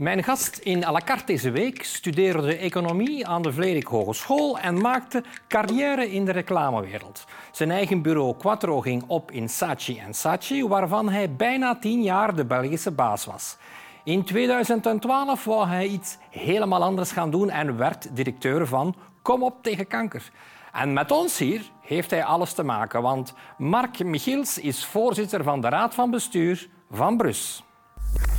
Mijn 0.00 0.22
gast 0.22 0.56
in 0.56 0.84
à 0.84 0.92
la 0.92 1.00
carte 1.04 1.24
deze 1.24 1.50
week 1.50 1.84
studeerde 1.84 2.56
economie 2.56 3.26
aan 3.26 3.42
de 3.42 3.52
Vlerik 3.52 3.86
Hogeschool 3.86 4.58
en 4.58 4.80
maakte 4.80 5.24
carrière 5.48 6.10
in 6.10 6.24
de 6.24 6.32
reclamewereld. 6.32 7.24
Zijn 7.52 7.70
eigen 7.70 8.02
bureau 8.02 8.36
Quattro 8.36 8.80
ging 8.80 9.04
op 9.06 9.30
in 9.30 9.48
Saatchi 9.48 10.02
Saatchi, 10.10 10.66
waarvan 10.66 11.08
hij 11.08 11.32
bijna 11.32 11.78
tien 11.78 12.02
jaar 12.02 12.36
de 12.36 12.44
Belgische 12.44 12.90
baas 12.90 13.24
was. 13.24 13.56
In 14.04 14.24
2012 14.24 15.44
wou 15.44 15.66
hij 15.66 15.86
iets 15.86 16.18
helemaal 16.30 16.82
anders 16.82 17.12
gaan 17.12 17.30
doen 17.30 17.50
en 17.50 17.76
werd 17.76 18.16
directeur 18.16 18.66
van 18.66 18.94
Kom 19.22 19.42
op 19.42 19.62
tegen 19.62 19.86
kanker. 19.86 20.30
En 20.72 20.92
met 20.92 21.10
ons 21.10 21.38
hier 21.38 21.70
heeft 21.80 22.10
hij 22.10 22.24
alles 22.24 22.52
te 22.52 22.62
maken, 22.62 23.02
want 23.02 23.34
Mark 23.58 24.04
Michiels 24.04 24.58
is 24.58 24.84
voorzitter 24.84 25.42
van 25.42 25.60
de 25.60 25.68
Raad 25.68 25.94
van 25.94 26.10
Bestuur 26.10 26.68
van 26.90 27.16
Brus. 27.16 27.64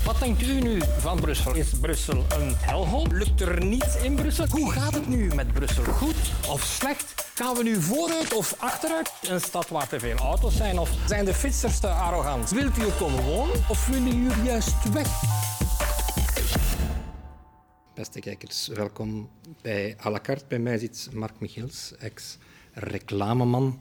Wat 0.05 0.19
denkt 0.19 0.41
u 0.41 0.61
nu 0.61 0.81
van 0.97 1.19
Brussel? 1.19 1.55
Is 1.55 1.69
Brussel 1.81 2.25
een 2.29 2.55
helhol? 2.55 3.07
Lukt 3.11 3.41
er 3.41 3.65
niets 3.65 4.01
in 4.01 4.15
Brussel? 4.15 4.45
Hoe 4.49 4.71
gaat 4.71 4.93
het 4.93 5.07
nu 5.07 5.33
met 5.35 5.53
Brussel? 5.53 5.83
Goed 5.83 6.15
of 6.49 6.63
slecht? 6.63 7.29
Gaan 7.35 7.55
we 7.55 7.63
nu 7.63 7.81
vooruit 7.81 8.33
of 8.33 8.55
achteruit? 8.57 9.11
Een 9.21 9.41
stad 9.41 9.69
waar 9.69 9.87
te 9.87 9.99
veel 9.99 10.15
auto's 10.15 10.55
zijn? 10.55 10.79
Of 10.79 10.89
zijn 11.07 11.25
de 11.25 11.33
fietsers 11.33 11.79
te 11.79 11.87
arrogant? 11.87 12.49
Wilt 12.49 12.77
u 12.77 12.81
er 12.81 12.91
komen 12.91 13.23
wonen 13.23 13.55
of 13.69 13.87
willen 13.87 14.17
u 14.17 14.29
juist 14.43 14.91
weg? 14.93 15.07
Beste 17.95 18.19
kijkers, 18.19 18.67
welkom 18.67 19.29
bij 19.61 19.97
à 20.05 20.09
la 20.09 20.19
carte. 20.19 20.45
Bij 20.47 20.59
mij 20.59 20.77
zit 20.77 21.09
Mark 21.13 21.39
Michiels, 21.39 21.93
ex-reclameman, 21.99 23.79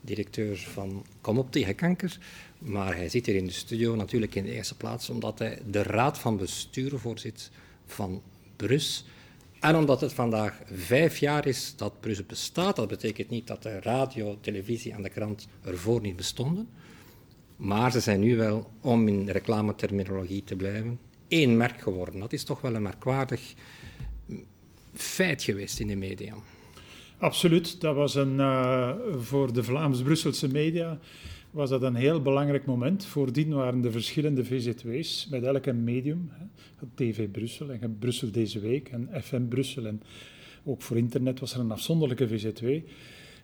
directeur 0.00 0.56
van 0.72 1.06
Kom 1.20 1.38
op 1.38 1.52
tegen 1.52 1.74
kanker. 1.74 2.18
Maar 2.62 2.96
hij 2.96 3.08
zit 3.08 3.26
hier 3.26 3.34
in 3.34 3.46
de 3.46 3.52
studio 3.52 3.94
natuurlijk 3.94 4.34
in 4.34 4.44
de 4.44 4.52
eerste 4.52 4.76
plaats 4.76 5.10
omdat 5.10 5.38
hij 5.38 5.58
de 5.66 5.82
raad 5.82 6.18
van 6.18 6.36
bestuur 6.36 6.98
voorzit 6.98 7.50
van 7.86 8.22
Brus. 8.56 9.04
En 9.60 9.76
omdat 9.76 10.00
het 10.00 10.12
vandaag 10.12 10.60
vijf 10.72 11.18
jaar 11.18 11.46
is 11.46 11.74
dat 11.76 12.00
Brus 12.00 12.26
bestaat. 12.26 12.76
Dat 12.76 12.88
betekent 12.88 13.28
niet 13.28 13.46
dat 13.46 13.62
de 13.62 13.80
radio, 13.80 14.38
televisie 14.40 14.92
en 14.92 15.02
de 15.02 15.08
krant 15.08 15.48
ervoor 15.64 16.00
niet 16.00 16.16
bestonden. 16.16 16.68
Maar 17.56 17.92
ze 17.92 18.00
zijn 18.00 18.20
nu 18.20 18.36
wel, 18.36 18.70
om 18.80 19.08
in 19.08 19.28
reclameterminologie 19.28 20.44
te 20.44 20.56
blijven, 20.56 20.98
één 21.28 21.56
merk 21.56 21.80
geworden. 21.80 22.20
Dat 22.20 22.32
is 22.32 22.44
toch 22.44 22.60
wel 22.60 22.74
een 22.74 22.82
merkwaardig 22.82 23.54
feit 24.94 25.42
geweest 25.42 25.80
in 25.80 25.86
de 25.86 25.96
media. 25.96 26.34
Absoluut. 27.18 27.80
Dat 27.80 27.94
was 27.94 28.14
een, 28.14 28.34
uh, 28.34 28.94
voor 29.18 29.52
de 29.52 29.64
Vlaams-Brusselse 29.64 30.48
media 30.48 30.98
was 31.52 31.70
dat 31.70 31.82
een 31.82 31.94
heel 31.94 32.22
belangrijk 32.22 32.64
moment. 32.64 33.04
Voordien 33.04 33.54
waren 33.54 33.80
de 33.80 33.90
verschillende 33.90 34.44
VZW's 34.44 35.26
met 35.30 35.42
elk 35.42 35.72
medium. 35.72 36.30
Hè. 36.32 36.44
TV 36.94 37.30
Brussel 37.30 37.70
en 37.70 37.96
Brussel 37.98 38.30
deze 38.30 38.60
week 38.60 38.88
en 38.88 39.08
FM 39.22 39.48
Brussel. 39.48 39.86
En 39.86 40.02
ook 40.64 40.82
voor 40.82 40.96
internet 40.96 41.40
was 41.40 41.54
er 41.54 41.60
een 41.60 41.70
afzonderlijke 41.70 42.28
VZW. 42.28 42.66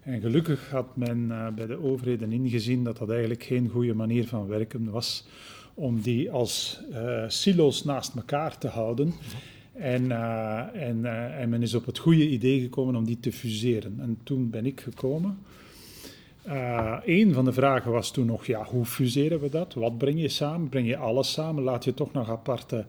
En 0.02 0.20
gelukkig 0.20 0.70
had 0.70 0.96
men 0.96 1.18
uh, 1.18 1.48
bij 1.48 1.66
de 1.66 1.82
overheden 1.82 2.32
ingezien 2.32 2.84
dat 2.84 2.98
dat 2.98 3.10
eigenlijk 3.10 3.42
geen 3.42 3.68
goede 3.68 3.94
manier 3.94 4.26
van 4.26 4.46
werken 4.46 4.90
was 4.90 5.26
om 5.74 6.00
die 6.00 6.30
als 6.30 6.80
uh, 6.90 7.24
silo's 7.28 7.84
naast 7.84 8.14
elkaar 8.14 8.58
te 8.58 8.68
houden. 8.68 9.12
En, 9.72 10.04
uh, 10.04 10.62
en, 10.74 11.04
en 11.38 11.48
men 11.48 11.62
is 11.62 11.74
op 11.74 11.86
het 11.86 11.98
goede 11.98 12.28
idee 12.28 12.60
gekomen 12.60 12.96
om 12.96 13.04
die 13.04 13.20
te 13.20 13.32
fuseren. 13.32 14.00
En 14.00 14.18
toen 14.22 14.50
ben 14.50 14.66
ik 14.66 14.80
gekomen. 14.80 15.38
Uh, 16.48 16.96
een 17.04 17.34
van 17.34 17.44
de 17.44 17.52
vragen 17.52 17.92
was 17.92 18.10
toen 18.10 18.26
nog, 18.26 18.46
ja, 18.46 18.64
hoe 18.64 18.84
fuseren 18.84 19.40
we 19.40 19.48
dat? 19.48 19.74
Wat 19.74 19.98
breng 19.98 20.20
je 20.20 20.28
samen? 20.28 20.68
Breng 20.68 20.86
je 20.86 20.96
alles 20.96 21.32
samen? 21.32 21.62
Laat 21.62 21.84
je 21.84 21.94
toch 21.94 22.12
nog 22.12 22.30
aparte, 22.30 22.84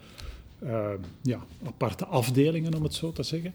uh, 0.63 0.89
ja, 1.21 1.39
aparte 1.65 2.05
afdelingen, 2.05 2.75
om 2.75 2.83
het 2.83 2.93
zo 2.93 3.11
te 3.11 3.23
zeggen? 3.23 3.53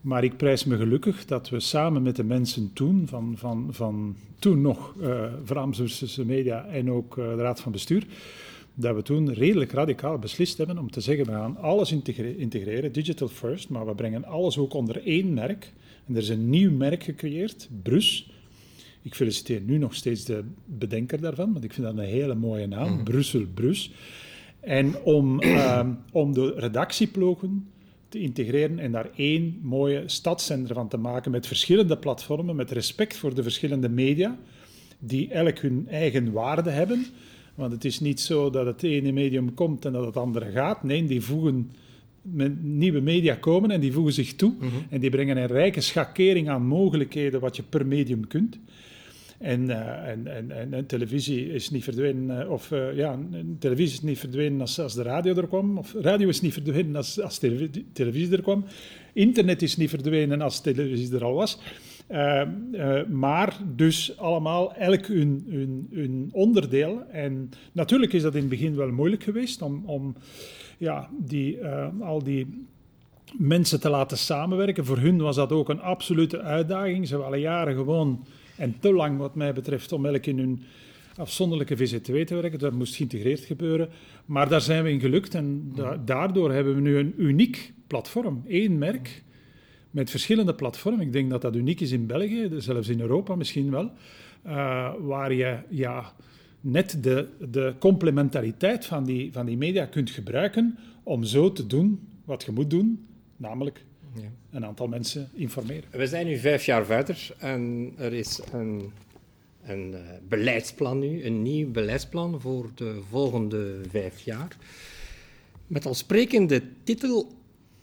Maar 0.00 0.24
ik 0.24 0.36
prijs 0.36 0.64
me 0.64 0.76
gelukkig 0.76 1.24
dat 1.24 1.48
we 1.48 1.60
samen 1.60 2.02
met 2.02 2.16
de 2.16 2.24
mensen 2.24 2.70
toen, 2.72 3.06
van, 3.06 3.34
van, 3.36 3.68
van 3.70 4.16
toen 4.38 4.60
nog 4.60 4.94
uh, 5.00 5.24
Vlaamse 5.44 6.24
Media 6.24 6.66
en 6.66 6.90
ook 6.90 7.14
de 7.14 7.34
Raad 7.34 7.60
van 7.60 7.72
Bestuur, 7.72 8.06
dat 8.74 8.94
we 8.94 9.02
toen 9.02 9.32
redelijk 9.32 9.72
radicaal 9.72 10.18
beslist 10.18 10.58
hebben 10.58 10.78
om 10.78 10.90
te 10.90 11.00
zeggen, 11.00 11.26
we 11.26 11.32
gaan 11.32 11.56
alles 11.56 11.92
integreren, 12.36 12.92
digital 12.92 13.28
first, 13.28 13.68
maar 13.68 13.86
we 13.86 13.94
brengen 13.94 14.24
alles 14.24 14.58
ook 14.58 14.74
onder 14.74 15.06
één 15.06 15.34
merk. 15.34 15.72
En 16.06 16.14
er 16.14 16.22
is 16.22 16.28
een 16.28 16.50
nieuw 16.50 16.72
merk 16.72 17.02
gecreëerd, 17.02 17.68
Brus, 17.82 18.30
ik 19.08 19.14
feliciteer 19.14 19.60
nu 19.60 19.78
nog 19.78 19.94
steeds 19.94 20.24
de 20.24 20.44
bedenker 20.64 21.20
daarvan, 21.20 21.52
want 21.52 21.64
ik 21.64 21.72
vind 21.72 21.86
dat 21.86 21.96
een 21.96 22.04
hele 22.04 22.34
mooie 22.34 22.66
naam, 22.66 22.92
mm. 22.92 23.04
Brussel 23.04 23.46
Brus. 23.54 23.92
En 24.60 25.02
om, 25.02 25.42
uh, 25.42 25.88
om 26.12 26.32
de 26.32 26.54
redactieploegen 26.56 27.68
te 28.08 28.20
integreren 28.20 28.78
en 28.78 28.92
daar 28.92 29.10
één 29.16 29.58
mooie 29.62 30.02
stadszender 30.06 30.74
van 30.74 30.88
te 30.88 30.96
maken 30.96 31.30
met 31.30 31.46
verschillende 31.46 31.96
platformen, 31.96 32.56
met 32.56 32.70
respect 32.70 33.16
voor 33.16 33.34
de 33.34 33.42
verschillende 33.42 33.88
media, 33.88 34.38
die 34.98 35.30
elk 35.30 35.58
hun 35.58 35.86
eigen 35.88 36.32
waarde 36.32 36.70
hebben. 36.70 37.06
Want 37.54 37.72
het 37.72 37.84
is 37.84 38.00
niet 38.00 38.20
zo 38.20 38.50
dat 38.50 38.66
het 38.66 38.82
ene 38.82 39.12
medium 39.12 39.54
komt 39.54 39.84
en 39.84 39.92
dat 39.92 40.06
het 40.06 40.16
andere 40.16 40.50
gaat. 40.50 40.82
Nee, 40.82 41.04
die 41.04 41.20
voegen 41.20 41.70
met 42.22 42.62
nieuwe 42.62 43.00
media 43.00 43.34
komen 43.34 43.70
en 43.70 43.80
die 43.80 43.92
voegen 43.92 44.12
zich 44.12 44.34
toe. 44.34 44.52
Mhm. 44.58 44.66
En 44.90 45.00
die 45.00 45.10
brengen 45.10 45.36
een 45.36 45.46
rijke 45.46 45.80
schakering 45.80 46.48
aan 46.48 46.66
mogelijkheden 46.66 47.40
wat 47.40 47.56
je 47.56 47.62
per 47.62 47.86
medium 47.86 48.26
kunt. 48.26 48.58
En, 49.38 49.64
uh, 49.68 50.08
en, 50.08 50.26
en, 50.26 50.72
en, 50.72 50.86
televisie 50.86 51.52
is 51.52 51.70
niet 51.70 51.84
verdwenen, 51.84 52.44
uh, 52.44 52.50
of 52.50 52.70
uh, 52.70 52.96
ja, 52.96 53.18
televisie 53.58 53.94
is 53.94 54.02
niet 54.02 54.18
verdwenen 54.18 54.60
als, 54.60 54.80
als 54.80 54.94
de 54.94 55.02
radio 55.02 55.34
er 55.34 55.46
kwam, 55.46 55.78
of 55.78 55.94
radio 56.00 56.28
is 56.28 56.40
niet 56.40 56.52
verdwenen 56.52 56.96
als, 56.96 57.20
als 57.20 57.38
televisie, 57.92 58.32
er 58.32 58.42
kwam. 58.42 58.64
Internet 59.12 59.62
is 59.62 59.76
niet 59.76 59.90
verdwenen 59.90 60.40
als 60.40 60.60
televisie 60.60 61.14
er 61.14 61.24
al 61.24 61.34
was. 61.34 61.58
maar 63.08 63.56
dus 63.76 64.18
allemaal 64.18 64.74
elk 64.74 65.06
hun, 65.06 65.46
hun, 65.48 65.88
hun, 65.92 66.28
onderdeel. 66.32 67.02
En 67.10 67.50
natuurlijk 67.72 68.12
is 68.12 68.22
dat 68.22 68.34
in 68.34 68.40
het 68.40 68.48
begin 68.48 68.76
wel 68.76 68.90
moeilijk 68.90 69.22
geweest 69.22 69.62
om, 69.62 69.82
om 69.86 70.14
ja, 70.78 71.08
die, 71.18 71.64
al 72.00 72.22
die 72.22 72.66
mensen 73.36 73.80
te 73.80 73.90
laten 73.90 74.18
samenwerken. 74.18 74.84
Voor 74.84 74.98
hun 74.98 75.18
was 75.18 75.36
dat 75.36 75.52
ook 75.52 75.68
een 75.68 75.80
absolute 75.80 76.40
uitdaging. 76.40 77.08
Ze 77.08 77.16
al 77.16 77.34
jaren 77.34 77.74
gewoon 77.74 78.26
en 78.58 78.76
te 78.80 78.92
lang, 78.92 79.18
wat 79.18 79.34
mij 79.34 79.52
betreft, 79.52 79.92
om 79.92 80.06
elk 80.06 80.26
in 80.26 80.38
hun 80.38 80.62
afzonderlijke 81.16 81.76
VZW 81.76 82.16
te 82.16 82.34
werken. 82.34 82.58
Dat 82.58 82.72
moest 82.72 82.96
geïntegreerd 82.96 83.40
gebeuren. 83.40 83.88
Maar 84.24 84.48
daar 84.48 84.60
zijn 84.60 84.84
we 84.84 84.90
in 84.90 85.00
gelukt 85.00 85.34
en 85.34 85.74
daardoor 86.04 86.52
hebben 86.52 86.74
we 86.74 86.80
nu 86.80 86.96
een 86.96 87.14
uniek 87.16 87.72
platform. 87.86 88.42
één 88.46 88.78
merk 88.78 89.22
met 89.90 90.10
verschillende 90.10 90.54
platformen. 90.54 91.00
Ik 91.00 91.12
denk 91.12 91.30
dat 91.30 91.42
dat 91.42 91.56
uniek 91.56 91.80
is 91.80 91.92
in 91.92 92.06
België, 92.06 92.50
zelfs 92.56 92.88
in 92.88 93.00
Europa 93.00 93.34
misschien 93.34 93.70
wel. 93.70 93.90
Uh, 94.46 94.92
waar 94.98 95.32
je 95.32 95.58
ja, 95.68 96.12
net 96.60 97.02
de, 97.02 97.28
de 97.50 97.74
complementariteit 97.78 98.86
van 98.86 99.04
die, 99.04 99.32
van 99.32 99.46
die 99.46 99.56
media 99.56 99.86
kunt 99.86 100.10
gebruiken 100.10 100.78
om 101.02 101.24
zo 101.24 101.52
te 101.52 101.66
doen 101.66 102.00
wat 102.24 102.42
je 102.42 102.52
moet 102.52 102.70
doen, 102.70 103.06
namelijk 103.36 103.84
ja. 104.20 104.28
een 104.50 104.64
aantal 104.64 104.88
mensen 104.88 105.28
informeren. 105.34 105.84
We 105.90 106.06
zijn 106.06 106.26
nu 106.26 106.38
vijf 106.38 106.64
jaar 106.64 106.86
verder 106.86 107.34
en 107.38 107.92
er 107.96 108.12
is 108.12 108.40
een, 108.52 108.92
een 109.64 109.92
uh, 109.92 109.98
beleidsplan 110.28 110.98
nu, 110.98 111.24
een 111.24 111.42
nieuw 111.42 111.70
beleidsplan 111.70 112.40
voor 112.40 112.70
de 112.74 113.00
volgende 113.10 113.80
vijf 113.90 114.20
jaar. 114.20 114.56
Met 115.66 115.86
als 115.86 115.98
sprekende 115.98 116.62
titel 116.84 117.36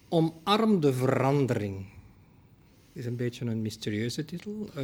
Omarm 0.09 0.79
de 0.79 0.93
verandering. 0.93 1.85
Is 2.93 3.05
een 3.05 3.15
beetje 3.15 3.45
een 3.45 3.61
mysterieuze 3.61 4.25
titel, 4.25 4.69
uh, 4.77 4.83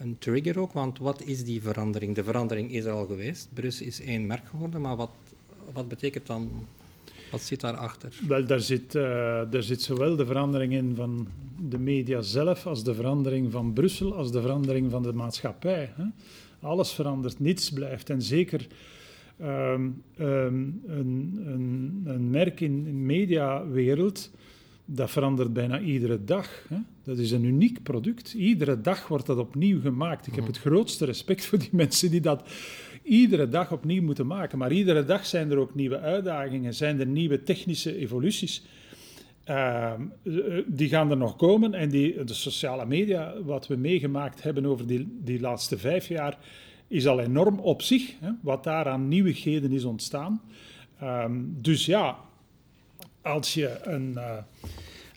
een 0.00 0.16
trigger 0.18 0.58
ook, 0.58 0.72
want 0.72 0.98
wat 0.98 1.22
is 1.22 1.44
die 1.44 1.62
verandering? 1.62 2.14
De 2.14 2.24
verandering 2.24 2.72
is 2.72 2.84
er 2.84 2.92
al 2.92 3.06
geweest, 3.06 3.48
Brus 3.54 3.80
is 3.80 4.00
één 4.00 4.26
merk 4.26 4.46
geworden, 4.48 4.80
maar 4.80 4.96
wat, 4.96 5.10
wat 5.72 5.88
betekent 5.88 6.26
dan 6.26 6.66
wat 7.36 7.44
zit 7.44 7.60
daarachter? 7.60 8.12
Wel, 8.28 8.46
daar 8.46 8.60
zit, 8.60 8.94
uh, 8.94 9.02
daar 9.50 9.62
zit 9.62 9.82
zowel 9.82 10.16
de 10.16 10.26
verandering 10.26 10.72
in 10.72 10.94
van 10.94 11.28
de 11.68 11.78
media 11.78 12.20
zelf, 12.20 12.66
als 12.66 12.84
de 12.84 12.94
verandering 12.94 13.52
van 13.52 13.72
Brussel, 13.72 14.14
als 14.14 14.32
de 14.32 14.40
verandering 14.40 14.90
van 14.90 15.02
de 15.02 15.12
maatschappij. 15.12 15.92
Hè? 15.94 16.04
Alles 16.60 16.92
verandert, 16.92 17.40
niets 17.40 17.70
blijft. 17.70 18.10
En 18.10 18.22
zeker 18.22 18.66
um, 19.40 20.02
um, 20.18 20.82
een, 20.86 21.42
een, 21.46 22.02
een, 22.04 22.30
merk 22.30 22.60
in 22.60 22.84
de 22.84 22.90
mediawereld, 22.90 24.30
dat 24.86 25.10
verandert 25.10 25.52
bijna 25.52 25.80
iedere 25.80 26.24
dag. 26.24 26.66
Hè? 26.68 26.76
Dat 27.02 27.18
is 27.18 27.30
een 27.30 27.44
uniek 27.44 27.82
product. 27.82 28.32
Iedere 28.32 28.80
dag 28.80 29.08
wordt 29.08 29.26
dat 29.26 29.38
opnieuw 29.38 29.80
gemaakt. 29.80 30.26
Ik 30.26 30.34
heb 30.34 30.44
mhm. 30.44 30.52
het 30.52 30.60
grootste 30.60 31.04
respect 31.04 31.44
voor 31.44 31.58
die 31.58 31.68
mensen 31.82 32.10
die 32.10 32.20
dat 32.20 32.48
iedere 33.02 33.48
dag 33.48 33.72
opnieuw 33.72 34.02
moeten 34.02 34.26
maken. 34.26 34.58
Maar 34.58 34.72
iedere 34.72 35.04
dag 35.04 35.26
zijn 35.26 35.50
er 35.50 35.56
ook 35.56 35.74
nieuwe 35.74 36.00
uitdagingen, 36.00 36.74
zijn 36.74 37.00
er 37.00 37.06
nieuwe 37.06 37.42
technische 37.42 37.96
evoluties. 37.96 38.64
Ehm, 39.44 40.02
eh, 40.22 40.32
die 40.66 40.88
gaan 40.88 41.10
er 41.10 41.16
nog 41.16 41.36
komen 41.36 41.74
en 41.74 41.88
die, 41.88 42.24
de 42.24 42.34
sociale 42.34 42.86
media, 42.86 43.34
wat 43.42 43.66
we 43.66 43.76
meegemaakt 43.76 44.42
hebben 44.42 44.66
over 44.66 44.86
die, 44.86 45.18
die 45.22 45.40
laatste 45.40 45.78
vijf 45.78 46.08
jaar, 46.08 46.38
is 46.88 47.06
al 47.06 47.20
enorm 47.20 47.58
op 47.58 47.82
zich, 47.82 48.14
hè, 48.20 48.30
wat 48.42 48.64
daar 48.64 48.88
aan 48.88 49.08
nieuwigheden 49.08 49.72
is 49.72 49.84
ontstaan. 49.84 50.40
Ehm, 50.98 51.40
dus 51.46 51.86
ja, 51.86 52.18
als 53.26 53.54
je, 53.54 53.78
een, 53.82 54.12
uh, 54.14 54.36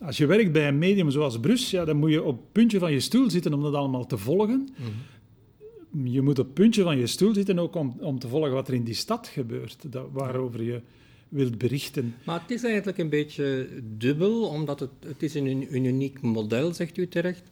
als 0.02 0.18
je 0.18 0.26
werkt 0.26 0.52
bij 0.52 0.68
een 0.68 0.78
medium 0.78 1.12
zoals 1.12 1.40
Brus, 1.40 1.72
ja, 1.72 1.86
dan 1.86 1.98
moet 1.98 2.12
je 2.12 2.24
op 2.24 2.38
het 2.38 2.52
puntje 2.52 2.80
van 2.80 2.92
je 2.92 3.00
stoel 3.00 3.30
zitten 3.30 3.54
om 3.54 3.62
dat 3.62 3.74
allemaal 3.74 4.06
te 4.06 4.18
volgen. 4.18 4.70
Mhm. 4.78 6.08
Je 6.08 6.22
moet 6.22 6.40
op 6.40 6.46
het 6.46 6.54
puntje 6.54 6.84
van 6.84 6.98
je 6.98 7.08
stoel 7.08 7.34
zitten 7.34 7.60
ook 7.60 7.76
om, 7.76 7.96
om 8.00 8.20
te 8.20 8.28
volgen 8.28 8.52
wat 8.52 8.68
er 8.68 8.74
in 8.74 8.84
die 8.84 8.94
stad 8.94 9.28
gebeurt, 9.28 9.92
dat, 9.92 10.08
waarover 10.12 10.64
je 10.64 10.82
wilt 11.30 11.58
berichten. 11.58 12.16
Maar 12.26 12.42
het 12.42 12.52
is 12.52 12.64
eigenlijk 12.64 12.98
een 12.98 13.10
beetje 13.10 13.68
dubbel, 13.98 14.48
omdat 14.48 14.80
het, 14.80 14.90
het 15.06 15.24
is 15.24 15.34
een, 15.34 15.46
een 15.46 15.86
uniek 15.86 16.22
model, 16.22 16.74
zegt 16.74 16.98
u 16.98 17.08
terecht. 17.08 17.44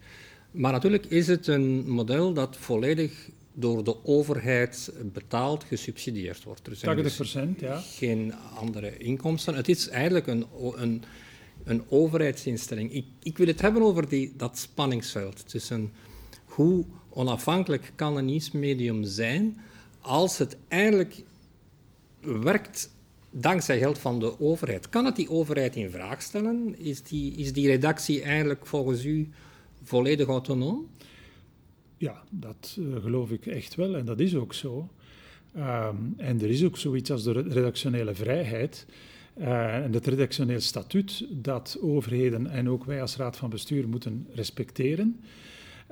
Maar 0.52 0.72
natuurlijk 0.72 1.06
is 1.06 1.28
het 1.28 1.48
een 1.48 1.90
model 1.90 2.34
dat 2.34 2.58
volledig 2.58 3.30
door 3.60 3.84
de 3.84 4.06
overheid 4.06 4.92
betaald, 5.04 5.64
gesubsidieerd 5.64 6.44
wordt. 6.44 6.68
Er 6.68 6.76
zijn 6.76 6.98
80% 6.98 7.02
dus 7.02 7.36
ja. 7.60 7.78
geen 7.78 8.34
andere 8.56 8.98
inkomsten. 8.98 9.56
Het 9.56 9.70
is 9.70 9.90
eigenlijk 9.90 10.28
een, 10.28 10.46
een, 10.76 11.04
een 11.64 11.84
overheidsinstelling. 11.90 12.94
Ik, 12.94 13.06
ik, 13.24 13.38
wil 13.38 13.48
het 13.48 13.62
hebben 13.62 13.82
over 13.82 14.10
die, 14.10 14.34
dat 14.36 14.58
spanningsveld 14.58 15.50
tussen 15.50 15.94
hoe 16.46 16.86
onafhankelijk 17.10 17.92
kan 17.96 18.18
een 18.18 18.26
nieuwsmedium 18.26 19.04
zijn 19.04 19.60
als 20.02 20.38
het 20.38 20.58
eigenlijk 20.68 21.24
werkt 22.22 22.90
dankzij 23.30 23.78
geld 23.78 23.98
van 23.98 24.20
de 24.20 24.40
overheid. 24.40 24.90
Kan 24.90 25.06
het 25.06 25.16
die 25.16 25.30
overheid 25.30 25.76
in 25.76 25.92
vraag 25.92 26.22
stellen? 26.22 26.76
Is 26.80 27.04
die, 27.04 27.36
is 27.36 27.54
die 27.54 27.68
redactie 27.68 28.22
eigenlijk 28.22 28.66
volgens 28.66 29.06
u 29.06 29.30
volledig 29.84 30.28
autonoom? 30.28 30.88
Ja, 31.98 32.24
dat 32.30 32.78
uh, 32.80 32.96
geloof 33.02 33.32
ik 33.32 33.46
echt 33.46 33.76
wel 33.76 33.98
en 33.98 34.06
dat 34.06 34.20
is 34.20 34.36
ook 34.36 34.54
zo. 34.54 34.90
Um, 35.58 36.14
en 36.18 36.42
er 36.42 36.50
is 36.50 36.64
ook 36.64 36.78
zoiets 36.78 37.12
als 37.12 37.24
de 37.24 37.32
redactionele 37.32 38.16
vrijheid 38.16 38.86
uh, 39.38 39.76
en 39.76 39.94
het 39.94 40.08
redactioneel 40.08 40.60
statuut 40.60 41.26
dat 41.32 41.78
overheden 41.82 42.48
en 42.48 42.70
ook 42.70 42.86
wij 42.86 43.02
als 43.02 43.16
raad 43.16 43.38
van 43.38 43.50
bestuur 43.50 43.88
moeten 43.88 44.28
respecteren. 44.34 45.20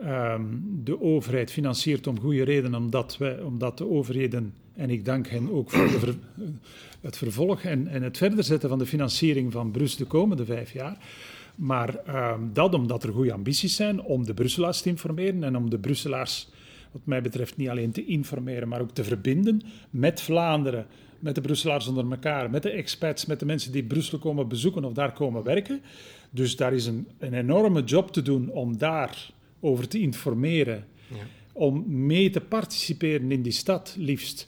Um, 0.04 0.82
de 0.84 1.02
overheid 1.02 1.52
financiert 1.52 2.08
om 2.08 2.20
goede 2.20 2.44
reden, 2.44 2.76
omdat, 2.76 3.18
wij, 3.18 3.42
omdat 3.42 3.78
de 3.78 3.90
overheden, 3.90 4.54
en 4.74 4.90
ik 4.90 5.06
dank 5.06 5.28
hen 5.28 5.52
ook 5.52 5.70
voor 5.70 6.16
het 7.02 7.18
vervolg 7.18 7.62
en, 7.62 7.88
en 7.88 8.04
het 8.04 8.18
verder 8.18 8.44
zetten 8.44 8.70
van 8.70 8.80
de 8.80 8.86
financiering 8.86 9.52
van 9.52 9.72
Brus 9.72 9.96
de 9.96 10.06
komende 10.06 10.46
vijf 10.46 10.74
jaar, 10.74 10.98
maar 11.56 12.00
uh, 12.08 12.34
dat 12.54 12.74
omdat 12.74 13.04
er 13.04 13.14
goede 13.14 13.34
ambities 13.34 13.76
zijn 13.76 14.02
om 14.02 14.26
de 14.26 14.34
Brusselaars 14.34 14.82
te 14.82 14.90
informeren 14.90 15.44
en 15.44 15.56
om 15.56 15.70
de 15.70 15.80
Brusselaars, 15.80 16.50
wat 16.92 17.02
mij 17.06 17.22
betreft, 17.22 17.58
niet 17.58 17.70
alleen 17.70 17.92
te 17.92 18.06
informeren, 18.06 18.68
maar 18.68 18.82
ook 18.82 18.92
te 18.92 19.04
verbinden 19.04 19.62
met 19.90 20.22
Vlaanderen, 20.22 20.86
met 21.20 21.36
de 21.36 21.42
Brusselaars 21.42 21.88
onder 21.88 22.12
elkaar, 22.12 22.50
met 22.50 22.64
de 22.64 22.70
expats, 22.70 23.26
met 23.26 23.40
de 23.40 23.46
mensen 23.46 23.72
die 23.72 23.84
Brussel 23.84 24.18
komen 24.18 24.48
bezoeken 24.48 24.84
of 24.84 24.94
daar 24.94 25.14
komen 25.14 25.44
werken. 25.44 25.82
Dus 26.30 26.56
daar 26.56 26.74
is 26.74 26.86
een, 26.86 27.08
een 27.18 27.34
enorme 27.34 27.84
job 27.84 28.12
te 28.12 28.22
doen 28.22 28.50
om 28.50 28.78
daarover 28.78 29.88
te 29.88 30.00
informeren, 30.00 30.86
ja. 31.08 31.16
om 31.52 32.06
mee 32.06 32.30
te 32.30 32.42
participeren 32.42 33.32
in 33.32 33.42
die 33.42 33.52
stad 33.52 33.96
liefst. 33.98 34.48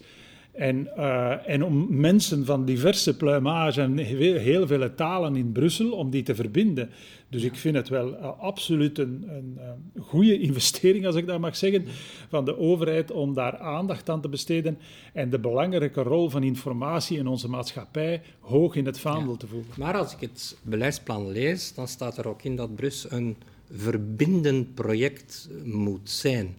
En, 0.58 0.90
uh, 0.98 1.50
en 1.50 1.64
om 1.64 1.88
mensen 1.90 2.46
van 2.46 2.66
diverse 2.66 3.18
pluimage 3.18 3.82
en 3.82 3.98
heel 3.98 4.68
veel 4.68 4.96
talen 4.96 5.36
in 5.36 5.52
Brussel, 5.52 5.92
om 5.92 6.10
die 6.10 6.24
te 6.24 6.36
verbinden. 6.36 6.90
Dus 7.30 7.44
ik 7.44 7.56
vind 7.56 7.76
het 7.76 7.90
wel 7.90 8.14
uh, 8.14 8.40
absoluut 8.40 8.98
een, 8.98 9.26
een 9.28 9.58
uh, 9.58 10.04
goede 10.04 10.40
investering, 10.50 11.06
als 11.06 11.16
ik 11.16 11.28
dat 11.28 11.40
mag 11.40 11.56
zeggen, 11.56 11.86
van 12.30 12.46
de 12.46 12.58
overheid 12.58 13.12
om 13.12 13.34
daar 13.34 13.58
aandacht 13.58 14.10
aan 14.10 14.22
te 14.22 14.30
besteden 14.30 14.78
en 15.14 15.30
de 15.30 15.40
belangrijke 15.40 16.02
rol 16.02 16.30
van 16.30 16.44
informatie 16.44 17.18
in 17.18 17.28
onze 17.28 17.50
maatschappij 17.50 18.22
hoog 18.40 18.76
in 18.76 18.86
het 18.86 19.00
vaandel 19.00 19.38
te 19.38 19.48
voegen. 19.48 19.74
Maar 19.78 19.98
als 19.98 20.14
ik 20.14 20.20
het 20.20 20.58
beleidsplan 20.62 21.32
lees, 21.32 21.74
dan 21.74 21.88
staat 21.88 22.18
er 22.18 22.28
ook 22.28 22.44
in 22.44 22.56
dat 22.56 22.76
Brussel 22.76 23.18
een 23.18 23.36
verbindend 23.72 24.74
project 24.74 25.50
moet 25.64 26.10
zijn. 26.10 26.56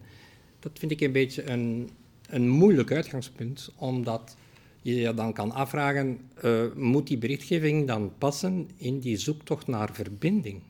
Dat 0.59 0.71
vind 0.73 0.91
ik 0.91 1.01
een 1.01 1.11
beetje 1.11 1.49
een 1.49 1.89
een 2.29 2.49
moeilijk 2.49 2.91
uitgangspunt, 2.91 3.71
omdat 3.75 4.37
je 4.81 4.95
je 4.95 5.13
dan 5.13 5.33
kan 5.33 5.51
afvragen, 5.51 6.19
uh, 6.43 6.73
moet 6.75 7.07
die 7.07 7.17
berichtgeving 7.17 7.87
dan 7.87 8.11
passen 8.17 8.69
in 8.77 8.99
die 8.99 9.17
zoektocht 9.17 9.67
naar 9.67 9.93
verbinding? 9.93 10.61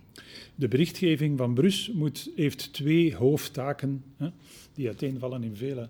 De 0.55 0.67
berichtgeving 0.67 1.37
van 1.37 1.53
Brus 1.53 1.91
moet, 1.93 2.29
heeft 2.35 2.73
twee 2.73 3.15
hoofdtaken, 3.15 4.03
hè, 4.17 4.29
die 4.73 4.87
uiteenvallen 4.87 5.43
in 5.43 5.55
vele 5.55 5.89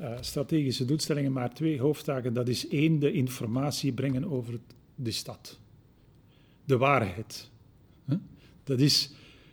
uh, 0.00 0.12
strategische 0.20 0.84
doelstellingen, 0.84 1.32
maar 1.32 1.54
twee 1.54 1.80
hoofdtaken. 1.80 2.32
Dat 2.32 2.48
is 2.48 2.68
één, 2.68 2.98
de 2.98 3.12
informatie 3.12 3.92
brengen 3.92 4.30
over 4.30 4.58
de 4.94 5.10
stad. 5.10 5.58
De 6.64 6.76
waarheid. 6.76 7.50
Hè. 8.04 8.16
Dat 8.64 8.80
is 8.80 9.10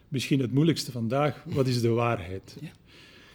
misschien 0.07 0.39
het 0.39 0.53
moeilijkste 0.53 0.91
vandaag. 0.91 1.43
Wat 1.45 1.67
is 1.67 1.81
de 1.81 1.89
waarheid? 1.89 2.57
Ja. 2.61 2.71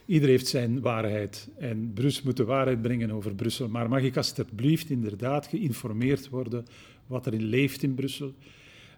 Ieder 0.07 0.29
heeft 0.29 0.47
zijn 0.47 0.81
waarheid 0.81 1.49
en 1.59 1.93
Brussel 1.95 2.23
moet 2.25 2.37
de 2.37 2.45
waarheid 2.45 2.83
brengen 2.83 3.11
over 3.11 3.35
Brussel. 3.35 3.69
Maar 3.69 3.89
mag 3.89 4.03
ik 4.03 4.17
alsjeblieft 4.17 4.91
inderdaad 4.91 5.47
geïnformeerd 5.47 6.29
worden 6.29 6.67
wat 7.07 7.27
er 7.27 7.35
in 7.35 7.45
leeft 7.45 7.83
in 7.83 7.95
Brussel? 7.95 8.35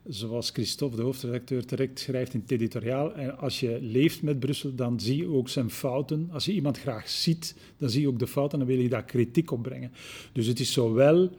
Zoals 0.08 0.50
Christophe, 0.50 0.96
de 0.96 1.02
hoofdredacteur, 1.02 1.64
terecht 1.64 1.98
schrijft 1.98 2.34
in 2.34 2.40
het 2.40 2.50
editoriaal. 2.50 3.14
En 3.14 3.38
als 3.38 3.60
je 3.60 3.78
leeft 3.80 4.22
met 4.22 4.40
Brussel, 4.40 4.74
dan 4.74 5.00
zie 5.00 5.16
je 5.16 5.28
ook 5.28 5.48
zijn 5.48 5.70
fouten. 5.70 6.28
Als 6.32 6.44
je 6.44 6.52
iemand 6.52 6.78
graag 6.78 7.08
ziet, 7.08 7.56
dan 7.78 7.90
zie 7.90 8.00
je 8.00 8.08
ook 8.08 8.18
de 8.18 8.26
fouten 8.26 8.60
en 8.60 8.66
dan 8.66 8.74
wil 8.74 8.84
je 8.84 8.90
daar 8.90 9.04
kritiek 9.04 9.50
op 9.50 9.62
brengen. 9.62 9.92
Dus 10.32 10.46
het 10.46 10.60
is 10.60 10.72
zowel 10.72 11.30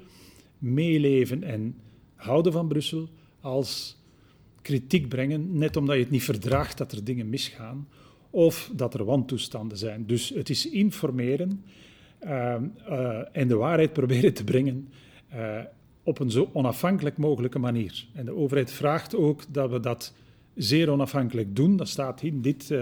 meeleven 0.57 1.44
en 1.44 1.75
houden 2.15 2.51
van 2.51 2.67
Brussel 2.67 3.09
als 3.39 3.97
kritiek 4.62 5.07
brengen, 5.07 5.57
net 5.57 5.75
omdat 5.75 5.95
je 5.95 6.01
het 6.01 6.12
niet 6.12 6.23
verdraagt 6.23 6.77
dat 6.77 6.91
er 6.91 7.03
dingen 7.03 7.29
misgaan 7.29 7.88
of 8.36 8.72
dat 8.74 8.94
er 8.94 9.06
wantoestanden 9.06 9.78
zijn. 9.78 10.06
Dus 10.06 10.30
het 10.30 10.50
is 10.50 10.70
informeren 10.70 11.64
uh, 12.24 12.56
uh, 12.90 13.20
en 13.32 13.48
de 13.48 13.56
waarheid 13.56 13.94
proberen 13.94 14.34
te 14.34 14.44
brengen 14.44 14.90
uh, 15.36 15.60
op 16.04 16.20
een 16.20 16.32
zo 16.32 16.50
onafhankelijk 16.54 17.18
mogelijke 17.18 17.60
manier. 17.60 18.08
En 18.14 18.26
de 18.26 18.36
overheid 18.36 18.72
vraagt 18.72 19.16
ook 19.16 19.42
dat 19.50 19.72
we 19.72 19.80
dat 19.80 20.14
zeer 20.56 20.90
onafhankelijk 20.90 21.56
doen. 21.56 21.78
Dat 21.78 21.90
staat 21.90 22.22
in, 22.22 22.42
dit, 22.42 22.74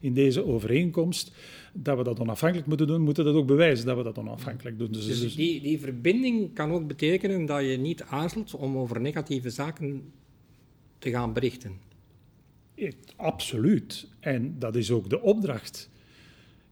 in 0.00 0.14
deze 0.14 0.44
overeenkomst. 0.44 1.32
Dat 1.72 1.96
we 1.96 2.04
dat 2.04 2.20
onafhankelijk 2.20 2.68
moeten 2.68 2.86
doen, 2.86 3.00
moeten 3.00 3.24
dat 3.24 3.34
ook 3.34 3.46
bewijzen 3.46 3.86
dat 3.86 3.96
we 3.96 4.02
dat 4.02 4.18
onafhankelijk 4.18 4.78
doen. 4.78 4.92
Dus, 4.92 5.06
dus 5.06 5.34
die, 5.34 5.60
die 5.60 5.80
verbinding 5.80 6.54
kan 6.54 6.72
ook 6.72 6.86
betekenen 6.86 7.46
dat 7.46 7.64
je 7.64 7.76
niet 7.76 8.02
aarzelt 8.02 8.54
om 8.54 8.76
over 8.76 9.00
negatieve 9.00 9.50
zaken 9.50 10.02
te 10.98 11.10
gaan 11.10 11.32
berichten. 11.32 11.91
Absoluut. 13.16 14.06
En 14.20 14.58
dat 14.58 14.76
is 14.76 14.90
ook 14.90 15.10
de 15.10 15.20
opdracht. 15.20 15.90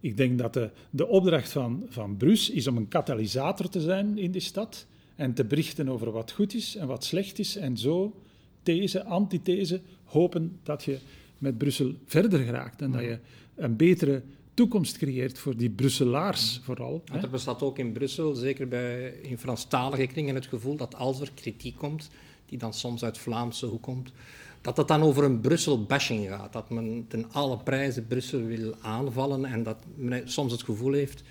Ik 0.00 0.16
denk 0.16 0.38
dat 0.38 0.54
de, 0.54 0.70
de 0.90 1.06
opdracht 1.06 1.52
van, 1.52 1.86
van 1.88 2.16
Brus 2.16 2.50
is 2.50 2.66
om 2.66 2.76
een 2.76 2.88
katalysator 2.88 3.68
te 3.68 3.80
zijn 3.80 4.18
in 4.18 4.30
die 4.30 4.40
stad 4.40 4.86
en 5.16 5.34
te 5.34 5.44
berichten 5.44 5.88
over 5.88 6.10
wat 6.10 6.32
goed 6.32 6.54
is 6.54 6.76
en 6.76 6.86
wat 6.86 7.04
slecht 7.04 7.38
is. 7.38 7.56
En 7.56 7.76
zo, 7.76 8.14
these, 8.62 9.04
antithese, 9.04 9.80
hopen 10.04 10.58
dat 10.62 10.84
je 10.84 10.98
met 11.38 11.58
Brussel 11.58 11.94
verder 12.04 12.38
geraakt 12.38 12.82
en 12.82 12.90
dat 12.90 13.00
je 13.00 13.18
een 13.54 13.76
betere 13.76 14.22
toekomst 14.54 14.98
creëert 14.98 15.38
voor 15.38 15.56
die 15.56 15.70
Brusselaars 15.70 16.60
vooral. 16.62 17.02
Want 17.06 17.22
er 17.22 17.30
bestaat 17.30 17.62
ook 17.62 17.78
in 17.78 17.92
Brussel, 17.92 18.34
zeker 18.34 18.68
bij, 18.68 19.10
in 19.10 19.38
Franstalige 19.38 20.06
kringen, 20.06 20.34
het 20.34 20.46
gevoel 20.46 20.76
dat 20.76 20.94
als 20.94 21.20
er 21.20 21.30
kritiek 21.34 21.76
komt, 21.76 22.10
die 22.46 22.58
dan 22.58 22.74
soms 22.74 23.04
uit 23.04 23.18
Vlaamse 23.18 23.66
hoek 23.66 23.82
komt, 23.82 24.12
dat 24.60 24.76
het 24.76 24.88
dan 24.88 25.02
over 25.02 25.24
een 25.24 25.40
Brussel-bashing 25.40 26.28
gaat. 26.28 26.52
Dat 26.52 26.70
men 26.70 27.04
ten 27.08 27.32
alle 27.32 27.58
prijzen 27.58 28.06
Brussel 28.06 28.42
wil 28.42 28.74
aanvallen 28.80 29.44
en 29.44 29.62
dat 29.62 29.76
men 29.94 30.30
soms 30.30 30.52
het 30.52 30.62
gevoel 30.62 30.92
heeft 30.92 31.22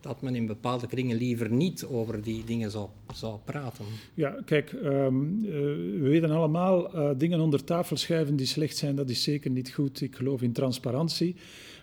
dat 0.00 0.22
men 0.22 0.34
in 0.34 0.46
bepaalde 0.46 0.86
kringen 0.86 1.16
liever 1.16 1.50
niet 1.50 1.84
over 1.84 2.22
die 2.22 2.44
dingen 2.44 2.70
zou, 2.70 2.88
zou 3.14 3.38
praten. 3.44 3.84
Ja, 4.14 4.36
kijk, 4.44 4.72
um, 4.72 5.44
uh, 5.44 5.52
we 6.00 6.08
weten 6.08 6.30
allemaal, 6.30 6.96
uh, 6.96 7.10
dingen 7.16 7.40
onder 7.40 7.64
tafel 7.64 7.96
schuiven 7.96 8.36
die 8.36 8.46
slecht 8.46 8.76
zijn, 8.76 8.96
dat 8.96 9.10
is 9.10 9.22
zeker 9.22 9.50
niet 9.50 9.72
goed. 9.72 10.00
Ik 10.00 10.16
geloof 10.16 10.42
in 10.42 10.52
transparantie 10.52 11.36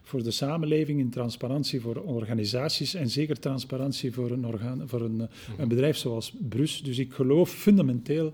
voor 0.03 0.23
de 0.23 0.31
samenleving, 0.31 0.99
in 0.99 1.09
transparantie 1.09 1.81
voor 1.81 1.95
organisaties 1.95 2.93
en 2.93 3.09
zeker 3.09 3.39
transparantie 3.39 4.13
voor 4.13 4.31
een, 4.31 4.45
orgaan, 4.45 4.81
voor 4.85 5.01
een, 5.01 5.29
een 5.57 5.67
bedrijf 5.67 5.97
zoals 5.97 6.33
Brus. 6.49 6.83
Dus 6.83 6.97
ik 6.97 7.13
geloof 7.13 7.49
fundamenteel 7.49 8.33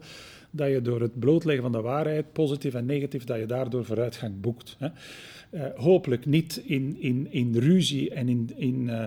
dat 0.52 0.70
je 0.70 0.82
door 0.82 1.02
het 1.02 1.20
blootleggen 1.20 1.64
van 1.64 1.72
de 1.72 1.82
waarheid, 1.82 2.34
positief 2.34 2.74
en 2.74 2.86
negatief, 2.86 3.24
dat 3.24 3.40
je 3.40 3.46
daardoor 3.46 3.86
vooruitgang 3.86 4.42
boekt. 4.42 4.76
Hè. 4.80 4.88
Uh, 5.52 5.66
hopelijk 5.76 6.26
niet 6.26 6.62
in, 6.66 6.98
in, 7.00 7.28
in 7.32 7.56
ruzie 7.56 8.10
en 8.10 8.30
in, 8.30 8.50
in, 8.56 8.88
uh, 8.88 9.04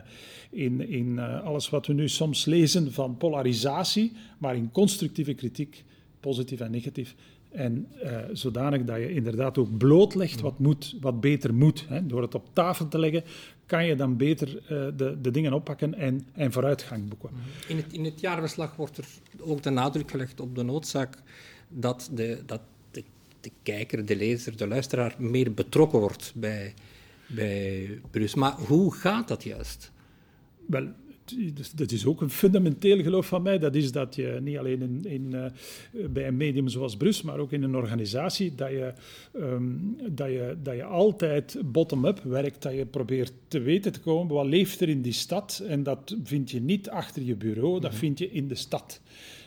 in, 0.50 0.88
in 0.88 1.06
uh, 1.06 1.44
alles 1.44 1.70
wat 1.70 1.86
we 1.86 1.92
nu 1.92 2.08
soms 2.08 2.44
lezen 2.44 2.92
van 2.92 3.16
polarisatie, 3.16 4.12
maar 4.38 4.56
in 4.56 4.70
constructieve 4.70 5.34
kritiek, 5.34 5.84
positief 6.20 6.60
en 6.60 6.70
negatief. 6.70 7.14
En 7.54 7.88
zodanig 8.32 8.84
dat 8.84 8.96
je 8.96 9.12
inderdaad 9.12 9.58
ook 9.58 9.78
blootlegt 9.78 10.40
wat, 10.40 10.58
moet, 10.58 10.96
wat 11.00 11.20
beter 11.20 11.54
moet. 11.54 11.84
Hè. 11.88 12.06
Door 12.06 12.22
het 12.22 12.34
op 12.34 12.48
tafel 12.52 12.88
te 12.88 12.98
leggen, 12.98 13.24
kan 13.66 13.86
je 13.86 13.96
dan 13.96 14.16
beter 14.16 14.62
de, 14.96 15.16
de 15.22 15.30
dingen 15.30 15.52
oppakken 15.52 15.94
en, 15.94 16.26
en 16.32 16.52
vooruitgang 16.52 17.08
boeken. 17.08 17.30
In 17.68 17.76
het, 17.76 17.92
in 17.92 18.04
het 18.04 18.20
jaarverslag 18.20 18.76
wordt 18.76 18.98
er 18.98 19.06
ook 19.40 19.62
de 19.62 19.70
nadruk 19.70 20.10
gelegd 20.10 20.40
op 20.40 20.54
de 20.54 20.62
noodzaak 20.62 21.22
dat 21.68 22.10
de, 22.12 22.42
dat 22.46 22.60
de, 22.90 23.04
de 23.40 23.50
kijker, 23.62 24.06
de 24.06 24.16
lezer, 24.16 24.56
de 24.56 24.68
luisteraar 24.68 25.14
meer 25.18 25.54
betrokken 25.54 25.98
wordt 25.98 26.32
bij, 26.34 26.74
bij. 27.26 28.00
Maar 28.34 28.52
hoe 28.52 28.94
gaat 28.94 29.28
dat 29.28 29.42
juist? 29.42 29.92
Wel, 30.66 30.88
dat 31.74 31.90
is 31.90 32.06
ook 32.06 32.20
een 32.20 32.30
fundamenteel 32.30 33.02
geloof 33.02 33.26
van 33.26 33.42
mij. 33.42 33.58
Dat 33.58 33.74
is 33.74 33.92
dat 33.92 34.14
je 34.14 34.38
niet 34.42 34.58
alleen 34.58 34.82
in, 34.82 35.04
in, 35.04 35.30
uh, 35.34 36.06
bij 36.10 36.26
een 36.26 36.36
medium 36.36 36.68
zoals 36.68 36.96
Brus, 36.96 37.22
maar 37.22 37.38
ook 37.38 37.52
in 37.52 37.62
een 37.62 37.76
organisatie, 37.76 38.54
dat 38.54 38.70
je, 38.70 38.92
um, 39.36 39.96
dat 40.10 40.28
je, 40.28 40.56
dat 40.62 40.74
je 40.74 40.84
altijd 40.84 41.58
bottom-up 41.64 42.20
werkt. 42.22 42.62
Dat 42.62 42.74
je 42.74 42.86
probeert 42.86 43.32
te 43.48 43.60
weten 43.60 43.92
te 43.92 44.00
komen 44.00 44.34
wat 44.34 44.46
leeft 44.46 44.80
er 44.80 44.88
in 44.88 45.02
die 45.02 45.12
stad. 45.12 45.62
En 45.68 45.82
dat 45.82 46.16
vind 46.24 46.50
je 46.50 46.60
niet 46.60 46.90
achter 46.90 47.22
je 47.22 47.36
bureau, 47.36 47.80
dat 47.80 47.90
mhm. 47.90 48.00
vind 48.00 48.18
je 48.18 48.30
in 48.30 48.48
de 48.48 48.54
stad 48.54 49.00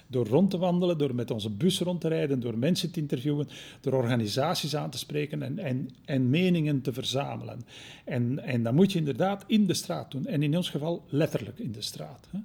door 0.08 0.28
rond 0.28 0.50
te 0.50 0.58
wandelen, 0.58 0.98
door 0.98 1.16
met 1.16 1.32
onze 1.32 1.50
bus 1.50 1.80
rond 1.80 2.02
te 2.02 2.08
rijden, 2.08 2.40
door 2.40 2.58
mensen 2.58 2.92
te 2.92 3.00
interviewen, 3.00 3.48
door 3.82 3.94
organisaties 3.94 4.76
aan 4.76 4.90
te 4.90 4.98
spreken 4.98 5.42
en, 5.44 5.60
en, 5.60 5.90
en 6.06 6.30
meningen 6.30 6.82
te 6.82 6.94
verzamelen. 6.94 7.66
En, 8.06 8.40
en 8.44 8.64
dat 8.64 8.74
moet 8.74 8.92
je 8.92 9.00
inderdaad 9.00 9.44
in 9.48 9.66
de 9.66 9.74
straat 9.74 10.12
doen. 10.12 10.26
En 10.26 10.44
in 10.44 10.58
ons 10.58 10.70
geval 10.70 11.06
letterlijk 11.10 11.60
in 11.60 11.72
de 11.72 11.82
straat. 11.82 12.28
Hè. 12.32 12.40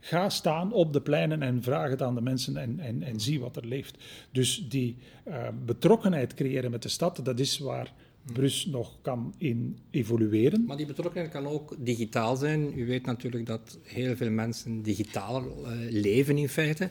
Ga 0.00 0.28
staan 0.28 0.72
op 0.72 0.92
de 0.92 1.00
pleinen 1.00 1.42
en 1.42 1.62
vraag 1.62 1.90
het 1.90 2.02
aan 2.02 2.14
de 2.14 2.20
mensen 2.20 2.56
en, 2.56 2.80
en, 2.80 3.02
en 3.02 3.20
zie 3.20 3.40
wat 3.40 3.56
er 3.56 3.66
leeft. 3.66 3.96
Dus 4.32 4.66
die 4.68 4.96
uh, 5.28 5.48
betrokkenheid 5.64 6.34
creëren 6.34 6.70
met 6.70 6.82
de 6.82 6.88
stad, 6.88 7.20
dat 7.22 7.38
is 7.38 7.58
waar 7.58 7.92
Brus 8.32 8.66
nog 8.66 8.98
kan 9.02 9.34
in 9.38 9.78
evolueren. 9.90 10.64
Maar 10.64 10.76
die 10.76 10.86
betrokkenheid 10.86 11.32
kan 11.32 11.46
ook 11.46 11.76
digitaal 11.78 12.36
zijn. 12.36 12.78
U 12.78 12.86
weet 12.86 13.06
natuurlijk 13.06 13.46
dat 13.46 13.78
heel 13.82 14.16
veel 14.16 14.30
mensen 14.30 14.82
digitaal 14.82 15.44
uh, 15.44 15.70
leven 15.90 16.38
in 16.38 16.48
feite. 16.48 16.90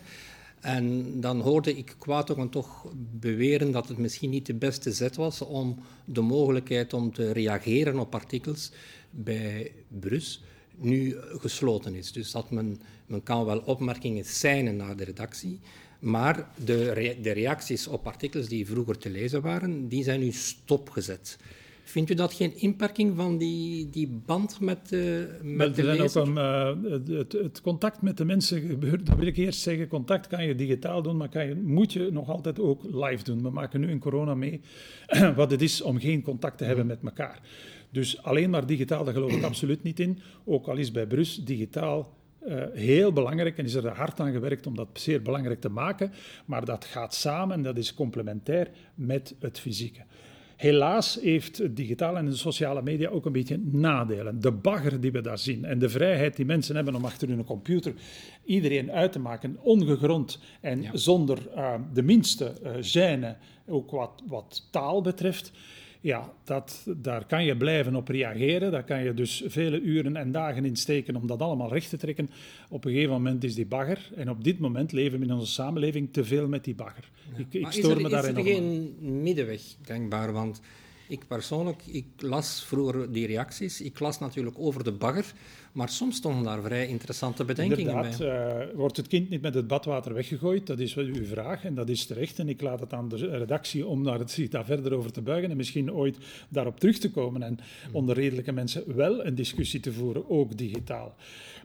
En 0.59 1.19
dan 1.21 1.39
hoorde 1.39 1.77
ik 1.77 1.95
Kwatogen 1.97 2.49
toch 2.49 2.87
beweren 3.19 3.71
dat 3.71 3.87
het 3.87 3.97
misschien 3.97 4.29
niet 4.29 4.45
de 4.45 4.53
beste 4.53 4.91
zet 4.91 5.15
was 5.15 5.41
om 5.41 5.79
de 6.05 6.21
mogelijkheid 6.21 6.93
om 6.93 7.13
te 7.13 7.31
reageren 7.31 7.99
op 7.99 8.15
artikels 8.15 8.71
bij 9.09 9.71
Brus 9.99 10.43
nu 10.75 11.15
gesloten 11.19 11.95
is. 11.95 12.11
Dus 12.11 12.31
dat 12.31 12.51
men, 12.51 12.81
men 13.05 13.23
kan 13.23 13.45
wel 13.45 13.59
opmerkingen 13.59 14.25
zijn 14.25 14.75
naar 14.75 14.95
de 14.95 15.03
redactie, 15.03 15.59
maar 15.99 16.49
de, 16.65 17.15
de, 17.21 17.31
reacties 17.31 17.87
op 17.87 18.07
artikels 18.07 18.47
die 18.47 18.65
vroeger 18.65 18.97
te 18.97 19.09
lezen 19.09 19.41
waren, 19.41 19.87
die 19.87 20.03
zijn 20.03 20.19
nu 20.19 20.31
stopgezet. 20.31 21.37
Vindt 21.83 22.09
u 22.09 22.13
dat 22.13 22.33
geen 22.33 22.57
inperking 22.57 23.15
van 23.15 23.37
die, 23.37 23.89
die 23.89 24.07
band 24.25 24.59
met, 24.59 24.89
de, 24.89 25.37
met 25.41 25.75
de 25.75 25.83
lezer? 25.83 26.21
Ook 26.21 26.27
een, 26.27 26.35
uh, 26.35 27.17
het, 27.17 27.31
het, 27.31 27.61
contact 27.61 28.01
met 28.01 28.17
de 28.17 28.25
mensen 28.25 28.61
gebeurt, 28.61 29.05
dat 29.05 29.17
wil 29.17 29.27
ik 29.27 29.37
eerst 29.37 29.61
zeggen, 29.61 29.87
contact 29.87 30.27
kan 30.27 30.45
je 30.45 30.55
digitaal 30.55 31.01
doen, 31.01 31.17
maar 31.17 31.29
kan 31.29 31.47
je, 31.47 31.55
moet 31.55 31.93
je 31.93 32.09
nog 32.11 32.29
altijd 32.29 32.59
ook 32.59 32.83
live 32.83 33.23
doen. 33.23 33.41
We 33.41 33.49
maken 33.49 33.79
nu 33.79 33.89
in 33.89 33.99
corona 33.99 34.35
mee 34.35 34.61
wat 35.35 35.51
het 35.51 35.61
is 35.61 35.81
om 35.81 35.99
geen 35.99 36.21
contact 36.21 36.57
te 36.57 36.63
hebben 36.63 36.85
met 36.85 36.99
elkaar. 37.03 37.39
Dus 37.89 38.23
alleen 38.23 38.49
maar 38.49 38.65
digitaal, 38.65 39.03
daar 39.03 39.13
geloof 39.13 39.31
ik 39.31 39.43
absoluut 39.51 39.83
niet 39.83 39.99
in. 39.99 40.19
Ook 40.45 40.67
al 40.67 40.77
is 40.77 40.91
bij 40.91 41.07
Brus 41.07 41.35
digitaal 41.35 42.21
uh, 42.47 42.63
heel 42.73 43.13
belangrijk 43.13 43.57
en 43.57 43.65
is 43.65 43.73
er 43.73 43.87
hard 43.87 44.19
aan 44.19 44.31
gewerkt 44.31 44.67
om 44.67 44.75
dat 44.75 44.87
zeer 44.93 45.21
belangrijk 45.21 45.61
te 45.61 45.69
maken. 45.69 46.11
Maar 46.45 46.65
dat 46.65 46.85
gaat 46.85 47.13
samen 47.13 47.55
en 47.55 47.63
dat 47.63 47.77
is 47.77 47.93
complementair 47.93 48.69
met 48.95 49.35
het 49.39 49.59
fysieke. 49.59 50.01
Helaas 50.55 51.19
heeft 51.21 51.57
het 51.57 51.75
digitale 51.75 52.17
en 52.17 52.25
de 52.25 52.35
sociale 52.35 52.81
media 52.81 53.09
ook 53.09 53.25
een 53.25 53.31
beetje 53.31 53.59
nadelen. 53.63 54.41
De 54.41 54.51
bagger 54.51 55.01
die 55.01 55.11
we 55.11 55.21
daar 55.21 55.37
zien 55.37 55.65
en 55.65 55.79
de 55.79 55.89
vrijheid 55.89 56.35
die 56.35 56.45
mensen 56.45 56.75
hebben 56.75 56.95
om 56.95 57.05
achter 57.05 57.27
hun 57.27 57.43
computer 57.43 57.93
iedereen 58.45 58.91
uit 58.91 59.11
te 59.11 59.19
maken, 59.19 59.57
ongegrond 59.61 60.39
en 60.61 60.89
zonder 60.93 61.37
uh, 61.55 61.73
de 61.93 62.03
minste 62.03 62.53
uh, 62.63 62.71
gêne, 62.81 63.35
ook 63.67 63.91
wat, 63.91 64.23
wat 64.27 64.67
taal 64.71 65.01
betreft 65.01 65.51
ja, 66.03 66.33
dat, 66.43 66.85
daar 66.97 67.25
kan 67.25 67.45
je 67.45 67.57
blijven 67.57 67.95
op 67.95 68.07
reageren. 68.07 68.71
Daar 68.71 68.83
kan 68.83 69.03
je 69.03 69.13
dus 69.13 69.43
vele 69.45 69.81
uren 69.81 70.15
en 70.15 70.31
dagen 70.31 70.65
in 70.65 70.75
steken 70.75 71.15
om 71.15 71.27
dat 71.27 71.41
allemaal 71.41 71.73
recht 71.73 71.89
te 71.89 71.97
trekken. 71.97 72.29
Op 72.69 72.85
een 72.85 72.91
gegeven 72.91 73.11
moment 73.11 73.43
is 73.43 73.55
die 73.55 73.65
bagger. 73.65 74.11
En 74.15 74.29
op 74.29 74.43
dit 74.43 74.59
moment 74.59 74.91
leven 74.91 75.19
we 75.19 75.25
in 75.25 75.33
onze 75.33 75.51
samenleving 75.51 76.13
te 76.13 76.25
veel 76.25 76.47
met 76.47 76.63
die 76.63 76.75
bagger. 76.75 77.09
Ik, 77.37 77.53
ik 77.53 77.71
stoor 77.71 78.01
me 78.01 78.09
daarin 78.09 78.37
Is 78.37 78.45
er 78.45 78.53
geen 78.53 78.95
middenweg 78.99 79.61
denkbaar? 79.85 80.31
Want 80.31 80.61
ik 81.07 81.27
persoonlijk, 81.27 81.81
ik 81.85 82.05
las 82.17 82.65
vroeger 82.65 83.11
die 83.11 83.27
reacties. 83.27 83.81
Ik 83.81 83.99
las 83.99 84.19
natuurlijk 84.19 84.59
over 84.59 84.83
de 84.83 84.91
bagger. 84.91 85.33
Maar 85.73 85.89
soms 85.89 86.15
stonden 86.15 86.43
daar 86.43 86.61
vrij 86.61 86.87
interessante 86.87 87.45
bedenkingen 87.45 87.87
Inderdaad, 87.87 88.17
bij. 88.17 88.67
Uh, 88.67 88.75
wordt 88.75 88.97
het 88.97 89.07
kind 89.07 89.29
niet 89.29 89.41
met 89.41 89.53
het 89.53 89.67
badwater 89.67 90.13
weggegooid? 90.13 90.67
Dat 90.67 90.79
is 90.79 90.93
wel 90.93 91.05
uw 91.05 91.25
vraag 91.25 91.65
en 91.65 91.75
dat 91.75 91.89
is 91.89 92.05
terecht. 92.05 92.39
En 92.39 92.49
ik 92.49 92.61
laat 92.61 92.79
het 92.79 92.93
aan 92.93 93.09
de 93.09 93.15
redactie 93.15 93.87
om 93.87 94.03
daar, 94.03 94.19
het, 94.19 94.47
daar 94.49 94.65
verder 94.65 94.93
over 94.93 95.11
te 95.11 95.21
buigen 95.21 95.51
en 95.51 95.57
misschien 95.57 95.93
ooit 95.93 96.17
daarop 96.49 96.79
terug 96.79 96.97
te 96.97 97.11
komen 97.11 97.43
en 97.43 97.59
onder 97.91 98.15
redelijke 98.15 98.51
mensen 98.51 98.95
wel 98.95 99.25
een 99.25 99.35
discussie 99.35 99.79
te 99.79 99.93
voeren, 99.93 100.29
ook 100.29 100.57
digitaal. 100.57 101.15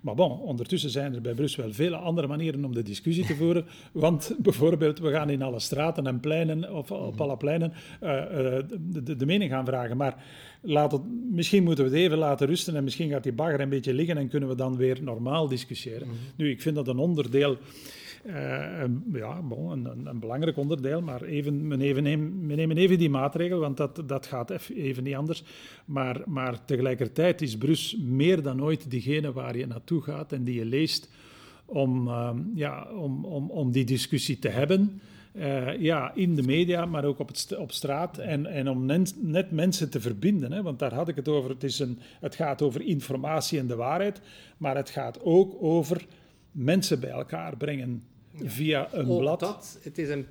Maar 0.03 0.15
bon, 0.15 0.41
ondertussen 0.41 0.91
zijn 0.91 1.15
er 1.15 1.21
bij 1.21 1.35
Brussel 1.35 1.62
wel 1.62 1.73
vele 1.73 1.97
andere 1.97 2.27
manieren 2.27 2.65
om 2.65 2.75
de 2.75 2.83
discussie 2.83 3.27
te 3.27 3.35
voeren. 3.35 3.65
Want 3.93 4.35
bijvoorbeeld, 4.38 4.99
we 4.99 5.11
gaan 5.11 5.31
in 5.31 5.43
alle 5.43 5.61
straten 5.61 6.07
en 6.07 6.21
pleinen, 6.21 6.75
of 6.75 6.91
op 6.91 7.21
alle 7.21 7.37
pleinen, 7.37 7.73
uh, 8.03 8.11
uh, 8.11 8.59
de, 8.79 9.17
de, 9.17 9.27
mening 9.27 9.50
gaan 9.50 9.65
vragen. 9.65 9.97
Maar 9.97 10.25
laat 10.61 10.93
het, 10.93 11.00
misschien 11.31 11.65
moeten 11.65 11.85
we 11.85 11.91
het 11.91 12.00
even 12.00 12.19
laten 12.19 12.47
rusten 12.47 12.77
en 12.77 12.85
misschien 12.85 13.11
gaat 13.11 13.23
die 13.23 13.33
bagger 13.33 13.61
een 13.61 13.69
beetje 13.69 13.95
liggen 13.99 14.17
en 14.17 14.28
kunnen 14.28 14.49
we 14.49 14.55
dan 14.55 14.76
weer 14.76 15.02
normaal 15.02 15.49
discussiëren. 15.49 16.07
Mhm. 16.07 16.17
Nu, 16.37 16.50
ik 16.50 16.62
vind 16.62 16.75
dat 16.75 16.88
een 16.88 16.99
onderdeel 16.99 17.59
uh, 18.26 18.85
ja, 19.12 19.43
bon, 19.43 19.71
een, 19.71 20.07
een, 20.07 20.19
belangrijk 20.19 20.57
onderdeel, 20.57 21.00
maar 21.00 21.23
even, 21.23 21.69
we, 21.69 21.76
nemen, 21.76 22.47
we 22.47 22.55
nemen 22.55 22.76
even 22.76 22.99
die 22.99 23.11
maatregel, 23.11 23.59
want 23.59 23.76
dat, 23.76 24.02
dat 24.07 24.26
gaat 24.26 24.50
even 24.69 25.02
niet 25.05 25.14
anders. 25.14 25.43
Maar, 25.85 26.23
maar 26.26 26.64
tegelijkertijd 26.64 27.43
is 27.43 27.57
Brus 27.57 27.97
meer 28.00 28.43
dan 28.43 28.62
ooit 28.62 28.90
diegene 28.90 29.33
waar 29.33 29.57
je 29.57 29.67
naartoe 29.67 30.02
gaat 30.02 30.33
en 30.33 30.45
die 30.45 30.55
je 30.55 30.64
leest 30.64 31.11
om, 31.64 32.09
uh, 32.09 32.31
ja, 32.55 32.88
om, 32.93 33.25
om, 33.25 33.50
om 33.50 33.73
die 33.73 33.85
discussie 33.85 34.38
te 34.38 34.49
hebben. 34.49 35.00
Uh, 35.38 35.80
ja, 35.80 36.14
in 36.14 36.35
de 36.35 36.42
media, 36.42 36.87
maar 36.87 37.04
ook 37.04 37.18
op, 37.18 37.28
het 37.28 37.57
op 37.57 37.73
straat. 37.73 38.18
En, 38.18 38.47
en 38.47 38.68
om 38.68 38.87
net, 38.87 39.14
net, 39.21 39.50
mensen 39.50 39.90
te 39.90 40.00
verbinden. 40.00 40.52
Hè, 40.52 40.62
want 40.62 40.78
daar 40.78 40.95
had 40.95 41.09
ik 41.09 41.16
het 41.16 41.28
over. 41.28 41.50
Het, 41.50 41.64
is 41.64 41.78
een, 41.78 41.99
het 42.21 42.35
gaat 42.35 42.62
over 42.62 42.83
informatie 42.83 43.59
en 43.59 43.66
de 43.66 43.76
waarheid. 43.76 44.21
Maar 44.57 44.76
het 44.76 44.90
gaat 44.90 45.23
ook 45.23 45.57
over 45.61 46.07
mensen 46.52 47.00
bij 47.00 47.11
elkaar 47.11 47.57
brengen 47.57 48.02
via 48.35 48.88
een 48.92 49.09
Ook 49.09 49.18
blad. 49.18 49.40
Dat, 49.40 49.78
het 49.83 49.99
is 49.99 50.09
een 50.09 50.26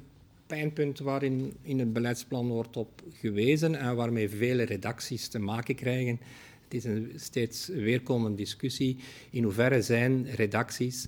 pijnpunt 0.48 1.00
waarin 1.00 1.54
in 1.62 1.80
het 1.80 1.94
beleidsplan 1.94 2.48
wordt 2.48 2.78
op 2.78 3.02
gewezen 3.14 3.76
en 3.76 3.96
waarmee 3.96 4.30
vele 4.30 4.64
redacties 4.64 5.28
te 5.28 5.40
maken 5.40 5.76
krijgen. 5.76 6.20
Het 6.64 6.74
is 6.74 6.84
een 6.84 7.12
steeds 7.16 7.68
weerkomende 7.68 8.38
discussie. 8.38 8.98
In 9.30 9.44
hoeverre 9.44 9.82
zijn 9.82 10.26
redacties 10.36 11.08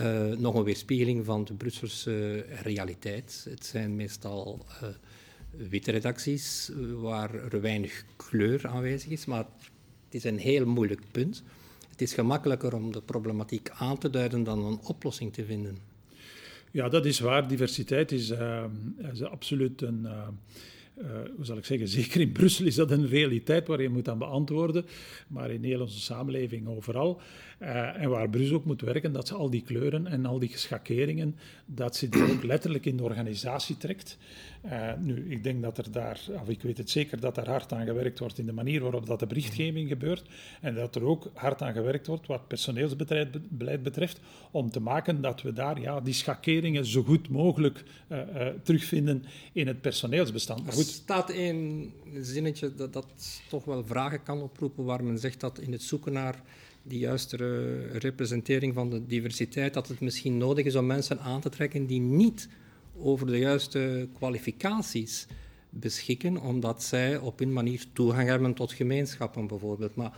uh, 0.00 0.36
nog 0.36 0.54
een 0.54 0.64
weerspiegeling 0.64 1.24
van 1.24 1.44
de 1.44 1.54
Brusselse 1.54 2.44
realiteit? 2.62 3.46
Het 3.50 3.66
zijn 3.66 3.96
meestal 3.96 4.66
uh, 4.82 4.88
witte 5.68 5.90
redacties 5.90 6.70
waar 7.00 7.34
er 7.34 7.60
weinig 7.60 8.04
kleur 8.16 8.66
aanwezig 8.66 9.10
is, 9.10 9.24
maar 9.24 9.46
het 10.04 10.14
is 10.14 10.24
een 10.24 10.38
heel 10.38 10.66
moeilijk 10.66 11.00
punt. 11.10 11.42
Het 11.90 12.00
is 12.00 12.14
gemakkelijker 12.14 12.74
om 12.74 12.92
de 12.92 13.02
problematiek 13.02 13.70
aan 13.70 13.98
te 13.98 14.10
duiden 14.10 14.42
dan 14.42 14.64
een 14.64 14.80
oplossing 14.82 15.32
te 15.32 15.44
vinden. 15.44 15.78
Ja, 16.70 16.88
dat 16.88 17.06
is 17.06 17.20
waar. 17.20 17.48
Diversiteit 17.48 18.12
is, 18.12 18.30
uh, 18.30 18.64
is 19.12 19.22
absoluut 19.22 19.82
een. 19.82 20.06
Hoe 21.36 21.44
zal 21.44 21.56
ik 21.56 21.64
zeggen, 21.64 21.88
zeker 21.98 22.20
in 22.20 22.32
Brussel 22.32 22.66
is 22.66 22.74
dat 22.74 22.90
een 22.90 23.08
realiteit 23.08 23.66
waar 23.66 23.82
je 23.82 23.88
moet 23.88 24.08
aan 24.08 24.18
beantwoorden, 24.18 24.84
maar 25.28 25.50
in 25.50 25.64
heel 25.64 25.80
onze 25.80 26.00
samenleving 26.00 26.68
overal. 26.68 27.20
Uh, 27.62 28.02
en 28.02 28.10
waar 28.10 28.28
Brussel 28.28 28.56
ook 28.56 28.64
moet 28.64 28.80
werken, 28.80 29.12
dat 29.12 29.28
ze 29.28 29.34
al 29.34 29.50
die 29.50 29.62
kleuren 29.62 30.06
en 30.06 30.26
al 30.26 30.38
die 30.38 30.50
schakeringen, 30.54 31.36
dat 31.66 31.96
ze 31.96 32.08
die 32.08 32.32
ook 32.32 32.42
letterlijk 32.42 32.86
in 32.86 32.96
de 32.96 33.02
organisatie 33.02 33.76
trekt. 33.76 34.18
Uh, 34.64 34.92
nu, 34.98 35.30
ik 35.30 35.42
denk 35.42 35.62
dat 35.62 35.78
er 35.78 35.92
daar, 35.92 36.20
of 36.40 36.48
ik 36.48 36.62
weet 36.62 36.78
het 36.78 36.90
zeker, 36.90 37.20
dat 37.20 37.36
er 37.36 37.48
hard 37.48 37.72
aan 37.72 37.86
gewerkt 37.86 38.18
wordt 38.18 38.38
in 38.38 38.46
de 38.46 38.52
manier 38.52 38.80
waarop 38.80 39.06
dat 39.06 39.18
de 39.18 39.26
berichtgeving 39.26 39.88
gebeurt. 39.88 40.28
En 40.60 40.74
dat 40.74 40.94
er 40.94 41.04
ook 41.04 41.30
hard 41.34 41.62
aan 41.62 41.72
gewerkt 41.72 42.06
wordt 42.06 42.26
wat 42.26 42.48
personeelsbeleid 42.48 43.82
betreft, 43.82 44.20
om 44.50 44.70
te 44.70 44.80
maken 44.80 45.20
dat 45.20 45.42
we 45.42 45.52
daar 45.52 45.80
ja, 45.80 46.00
die 46.00 46.14
schakeringen 46.14 46.86
zo 46.86 47.02
goed 47.02 47.28
mogelijk 47.28 47.84
uh, 48.08 48.18
uh, 48.18 48.46
terugvinden 48.62 49.24
in 49.52 49.66
het 49.66 49.80
personeelsbestand. 49.80 50.64
Maar 50.64 50.72
goed. 50.72 50.86
Er 50.86 50.92
staat 50.92 51.30
een 51.30 51.92
zinnetje 52.20 52.74
dat, 52.74 52.92
dat 52.92 53.06
toch 53.48 53.64
wel 53.64 53.84
vragen 53.84 54.22
kan 54.22 54.42
oproepen, 54.42 54.84
waar 54.84 55.04
men 55.04 55.18
zegt 55.18 55.40
dat 55.40 55.58
in 55.58 55.72
het 55.72 55.82
zoeken 55.82 56.12
naar 56.12 56.42
die 56.82 56.98
juiste 56.98 57.36
representering 57.98 58.74
van 58.74 58.90
de 58.90 59.06
diversiteit, 59.06 59.74
dat 59.74 59.88
het 59.88 60.00
misschien 60.00 60.38
nodig 60.38 60.64
is 60.64 60.74
om 60.74 60.86
mensen 60.86 61.20
aan 61.20 61.40
te 61.40 61.48
trekken 61.48 61.86
die 61.86 62.00
niet 62.00 62.48
over 62.98 63.26
de 63.26 63.38
juiste 63.38 64.08
kwalificaties 64.14 65.26
beschikken, 65.70 66.36
omdat 66.36 66.82
zij 66.82 67.16
op 67.16 67.38
hun 67.38 67.52
manier 67.52 67.84
toegang 67.92 68.28
hebben 68.28 68.54
tot 68.54 68.72
gemeenschappen 68.72 69.46
bijvoorbeeld. 69.46 69.94
Maar 69.94 70.12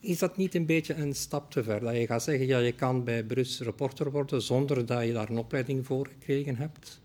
is 0.00 0.18
dat 0.18 0.36
niet 0.36 0.54
een 0.54 0.66
beetje 0.66 0.94
een 0.94 1.14
stap 1.14 1.50
te 1.50 1.62
ver? 1.62 1.80
Dat 1.80 1.96
je 1.96 2.06
gaat 2.06 2.22
zeggen, 2.22 2.46
ja, 2.46 2.58
je 2.58 2.72
kan 2.72 3.04
bij 3.04 3.24
Brus 3.24 3.60
reporter 3.60 4.10
worden 4.10 4.42
zonder 4.42 4.86
dat 4.86 5.04
je 5.04 5.12
daar 5.12 5.30
een 5.30 5.38
opleiding 5.38 5.86
voor 5.86 6.06
gekregen 6.06 6.56
hebt? 6.56 7.00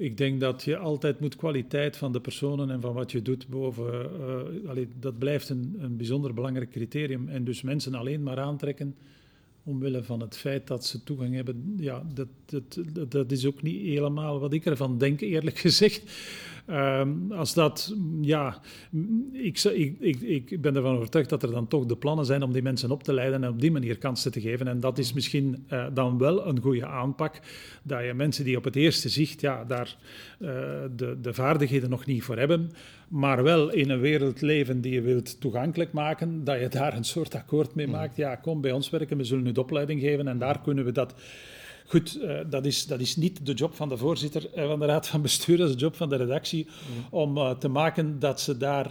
Ik 0.00 0.16
denk 0.16 0.40
dat 0.40 0.62
je 0.62 0.76
altijd 0.76 1.20
moet 1.20 1.36
kwaliteit 1.36 1.96
van 1.96 2.12
de 2.12 2.20
personen 2.20 2.70
en 2.70 2.80
van 2.80 2.94
wat 2.94 3.12
je 3.12 3.22
doet 3.22 3.48
boven. 3.48 4.10
Uh, 4.74 4.86
dat 5.00 5.18
blijft 5.18 5.48
een, 5.48 5.76
een 5.78 5.96
bijzonder 5.96 6.34
belangrijk 6.34 6.70
criterium. 6.70 7.28
En 7.28 7.44
dus 7.44 7.62
mensen 7.62 7.94
alleen 7.94 8.22
maar 8.22 8.38
aantrekken 8.38 8.94
omwille 9.64 10.02
van 10.02 10.20
het 10.20 10.36
feit 10.36 10.66
dat 10.66 10.84
ze 10.86 11.02
toegang 11.02 11.34
hebben. 11.34 11.74
Ja, 11.76 12.02
dat, 12.14 12.28
dat, 12.44 12.78
dat 13.10 13.32
is 13.32 13.46
ook 13.46 13.62
niet 13.62 13.80
helemaal 13.86 14.40
wat 14.40 14.52
ik 14.52 14.66
ervan 14.66 14.98
denk, 14.98 15.20
eerlijk 15.20 15.58
gezegd. 15.68 16.02
Um, 16.72 17.32
als 17.32 17.54
dat, 17.54 17.94
ja, 18.20 18.60
ik, 19.32 19.62
ik, 19.98 20.20
ik, 20.20 20.60
ben 20.60 20.76
ervan 20.76 20.96
overtuigd 20.96 21.28
dat 21.28 21.42
er 21.42 21.50
dan 21.50 21.68
toch 21.68 21.86
de 21.86 21.96
plannen 21.96 22.24
zijn 22.24 22.42
om 22.42 22.52
die 22.52 22.62
mensen 22.62 22.90
op 22.90 23.02
te 23.02 23.12
leiden 23.12 23.44
en 23.44 23.50
op 23.50 23.60
die 23.60 23.70
manier 23.70 23.98
kansen 23.98 24.32
te 24.32 24.40
geven. 24.40 24.68
En 24.68 24.80
dat 24.80 24.98
is 24.98 25.12
misschien 25.12 25.66
uh, 25.72 25.86
dan 25.92 26.18
wel 26.18 26.46
een 26.46 26.60
goede 26.60 26.86
aanpak, 26.86 27.40
dat 27.82 28.04
je 28.04 28.14
mensen 28.14 28.44
die 28.44 28.56
op 28.56 28.64
het 28.64 28.76
eerste 28.76 29.08
zicht 29.08 29.40
ja, 29.40 29.64
daar 29.64 29.96
uh, 30.38 30.48
de, 30.96 31.18
de 31.20 31.34
vaardigheden 31.34 31.90
nog 31.90 32.06
niet 32.06 32.22
voor 32.22 32.38
hebben, 32.38 32.70
maar 33.08 33.42
wel 33.42 33.72
in 33.72 33.90
een 33.90 34.00
wereld 34.00 34.40
leven 34.40 34.80
die 34.80 34.92
je 34.92 35.00
wilt 35.00 35.40
toegankelijk 35.40 35.92
maken, 35.92 36.44
dat 36.44 36.60
je 36.60 36.68
daar 36.68 36.96
een 36.96 37.04
soort 37.04 37.34
akkoord 37.34 37.74
mee 37.74 37.86
mm. 37.86 37.92
maakt. 37.92 38.16
Ja, 38.16 38.34
kom 38.34 38.60
bij 38.60 38.72
ons 38.72 38.90
werken, 38.90 39.16
we 39.16 39.24
zullen 39.24 39.46
u 39.46 39.52
de 39.52 39.60
opleiding 39.60 40.00
geven 40.00 40.28
en 40.28 40.38
daar 40.38 40.60
kunnen 40.60 40.84
we 40.84 40.92
dat 40.92 41.14
Goed, 41.90 42.18
uh, 42.22 42.40
dat, 42.46 42.66
is, 42.66 42.86
dat 42.86 43.00
is 43.00 43.16
niet 43.16 43.46
de 43.46 43.52
job 43.52 43.74
van 43.74 43.88
de 43.88 43.96
voorzitter 43.96 44.50
uh, 44.56 44.66
van 44.66 44.78
de 44.78 44.86
Raad 44.86 45.08
van 45.08 45.22
Bestuur, 45.22 45.56
dat 45.56 45.68
is 45.68 45.74
de 45.74 45.80
job 45.80 45.96
van 45.96 46.08
de 46.08 46.16
redactie, 46.16 46.66
mm. 46.66 47.04
om 47.10 47.36
uh, 47.36 47.50
te 47.50 47.68
maken 47.68 48.18
dat 48.18 48.40
ze 48.40 48.56
daar 48.56 48.90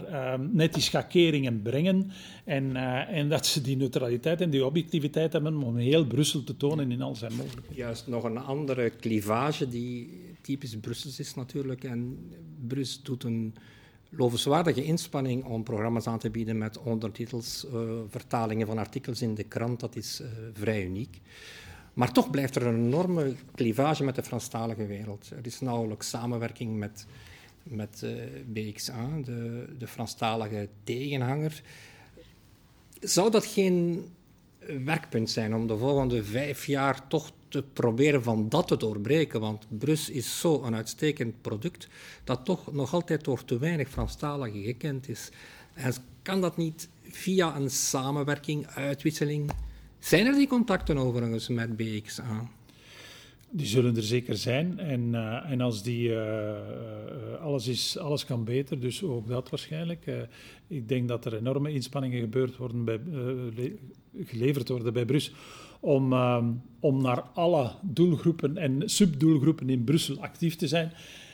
net 0.52 0.74
die 0.74 0.82
schakeringen 0.82 1.62
brengen 1.62 2.10
en, 2.44 2.76
en 3.06 3.28
dat 3.28 3.46
ze 3.46 3.60
die 3.60 3.76
neutraliteit 3.76 4.40
en 4.40 4.50
die 4.50 4.64
objectiviteit 4.64 5.32
hebben 5.32 5.62
om 5.62 5.76
heel 5.76 6.06
Brussel 6.06 6.44
te 6.44 6.56
tonen 6.56 6.92
in 6.92 7.02
al 7.02 7.14
zijn 7.14 7.32
mogelijkheden. 7.34 7.76
Juist 7.76 8.06
nog 8.06 8.24
een 8.24 8.38
andere 8.38 8.92
clivage 9.00 9.68
die 9.68 10.20
typisch 10.40 10.76
Brussels 10.76 11.18
is 11.18 11.34
natuurlijk. 11.34 11.84
En 11.84 12.18
Brussel 12.66 13.00
doet 13.02 13.24
een 13.24 13.54
lovenswaardige 14.08 14.84
inspanning 14.84 15.44
om 15.44 15.62
programma's 15.62 16.06
aan 16.06 16.18
te 16.18 16.30
bieden 16.30 16.58
met 16.58 16.78
ondertitels, 16.78 17.66
vertalingen 18.08 18.66
van 18.66 18.78
artikels 18.78 19.22
in 19.22 19.34
de 19.34 19.44
krant. 19.44 19.80
Dat 19.80 19.96
is 19.96 20.22
vrij 20.52 20.84
uniek. 20.84 21.20
Maar 21.94 22.12
toch 22.12 22.30
blijft 22.30 22.56
er 22.56 22.66
een 22.66 22.86
enorme 22.86 23.34
clivage 23.54 24.04
met 24.04 24.14
de 24.14 24.22
Franstalige 24.22 24.86
wereld. 24.86 25.30
Er 25.36 25.46
is 25.46 25.60
nauwelijks 25.60 26.08
samenwerking 26.08 26.78
met, 26.78 27.06
met 27.62 28.02
eh, 28.02 28.12
BXA, 28.46 29.08
de, 29.24 29.68
de 29.78 29.86
Franstalige 29.86 30.68
tegenhanger. 30.84 31.62
Zou 33.00 33.30
dat 33.30 33.46
geen 33.46 34.04
werkpunt 34.84 35.30
zijn 35.30 35.54
om 35.54 35.66
de 35.66 35.76
volgende 35.76 36.24
vijf 36.24 36.66
jaar 36.66 37.08
toch 37.08 37.30
te 37.48 37.62
proberen 37.72 38.22
van 38.22 38.48
dat 38.48 38.68
te 38.68 38.76
doorbreken? 38.76 39.40
Want 39.40 39.66
Brus 39.68 40.10
is 40.10 40.40
zo 40.40 40.62
een 40.62 40.74
uitstekend 40.74 41.40
product 41.40 41.88
dat 42.24 42.44
toch 42.44 42.72
nog 42.72 42.94
altijd 42.94 43.24
door 43.24 43.44
te 43.44 43.58
weinig 43.58 43.88
Franstaligen 43.88 44.62
gekend 44.62 45.08
is. 45.08 45.30
En 45.74 45.94
kan 46.22 46.40
dat 46.40 46.56
niet 46.56 46.88
via 47.02 47.56
een 47.56 47.70
samenwerking, 47.70 48.66
uitwisseling 48.66 49.50
zijn 50.00 50.26
er 50.26 50.34
die 50.34 50.46
contacten 50.46 50.96
overigens 50.96 51.48
met 51.48 51.76
BXA? 51.76 52.48
Die 53.50 53.66
zullen 53.66 53.96
er 53.96 54.02
zeker 54.02 54.36
zijn. 54.36 54.78
En, 54.78 55.00
uh, 55.12 55.50
en 55.50 55.60
als 55.60 55.82
die, 55.82 56.08
uh, 56.08 56.52
alles, 57.40 57.66
is, 57.66 57.98
alles 57.98 58.24
kan 58.24 58.44
beter, 58.44 58.80
dus 58.80 59.02
ook 59.02 59.28
dat 59.28 59.50
waarschijnlijk. 59.50 60.28
Ik 60.66 60.88
denk 60.88 61.08
dat 61.08 61.24
er 61.24 61.36
enorme 61.36 61.72
inspanningen 61.72 62.20
gebeurd 62.20 62.56
worden 62.56 62.84
bij, 62.84 63.00
geleverd 64.24 64.68
worden 64.68 64.92
bij 64.92 65.04
Brussel 65.04 65.34
om, 65.80 66.12
om 66.80 67.02
naar 67.02 67.20
alle 67.20 67.70
doelgroepen 67.82 68.56
en 68.56 68.82
subdoelgroepen 68.84 69.70
in 69.70 69.84
Brussel 69.84 70.20
actief 70.20 70.56
te 70.56 70.68
zijn. 70.68 70.92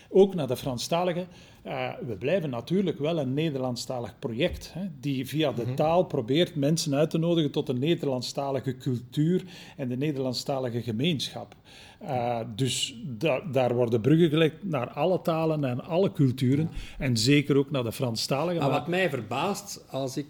Ook 0.08 0.34
naar 0.34 0.46
de 0.46 0.56
Franstaligen. 0.56 1.28
Uh, 1.66 1.88
we 2.06 2.16
blijven 2.16 2.50
natuurlijk 2.50 2.98
wel 2.98 3.18
een 3.18 3.34
Nederlandstalig 3.34 4.18
project, 4.18 4.70
hè, 4.72 4.86
die 5.00 5.26
via 5.26 5.52
de 5.52 5.62
mhm. 5.62 5.74
taal 5.74 6.04
probeert 6.04 6.54
mensen 6.54 6.94
uit 6.94 7.10
te 7.10 7.18
nodigen 7.18 7.50
tot 7.50 7.66
de 7.66 7.74
Nederlandstalige 7.74 8.76
cultuur 8.76 9.44
en 9.76 9.88
de 9.88 9.96
Nederlandstalige 9.96 10.82
gemeenschap. 10.82 11.54
Uh, 12.02 12.40
dus 12.56 12.96
da 13.04 13.40
daar 13.52 13.74
worden 13.74 14.00
bruggen 14.00 14.28
gelegd 14.28 14.64
naar 14.64 14.90
alle 14.90 15.20
talen 15.22 15.64
en 15.64 15.84
alle 15.84 16.12
culturen, 16.12 16.70
en 16.98 17.16
zeker 17.16 17.56
ook 17.56 17.70
naar 17.70 17.84
de 17.84 17.92
Franstaligen. 17.92 18.62
Maar 18.62 18.70
wat 18.70 18.88
mij 18.88 19.10
verbaast 19.10 19.84
als 19.90 20.16
ik 20.16 20.26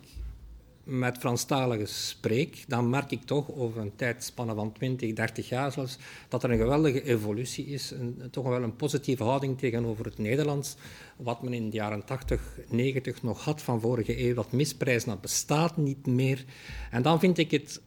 met 0.87 1.19
Franstaligen 1.19 1.89
spreek, 1.89 2.65
dan 2.69 2.91
merk 2.91 3.11
ik 3.11 3.23
toch 3.23 3.53
over 3.53 3.81
een 3.81 3.97
tijdspanne 3.97 4.55
van 4.55 4.73
20, 4.73 5.13
30 5.13 5.49
jaar 5.49 5.73
zelfs, 5.73 5.99
dat 6.29 6.43
er 6.43 6.51
een 6.51 6.59
geweldige 6.59 7.03
evolutie 7.03 7.67
is, 7.67 7.91
een, 7.91 8.23
toch 8.31 8.45
wel 8.49 8.63
een 8.63 8.77
positieve 8.77 9.23
houding 9.23 9.59
tegenover 9.59 10.05
het 10.05 10.19
Nederlands, 10.19 10.77
wat 11.17 11.43
men 11.43 11.53
in 11.53 11.71
de 11.71 11.77
jaren 11.77 12.05
80, 12.05 12.59
90 12.69 13.23
nog 13.23 13.45
had 13.45 13.63
van 13.63 13.81
vorige 13.81 14.21
eeuw, 14.21 14.35
dat 14.35 14.53
misprijzen, 14.53 15.09
dat 15.09 15.21
bestaat 15.21 15.77
niet 15.77 16.07
meer. 16.07 16.45
En 16.91 17.03
dan 17.03 17.21
vind 17.21 17.39
ik 17.39 17.51
het 17.51 17.81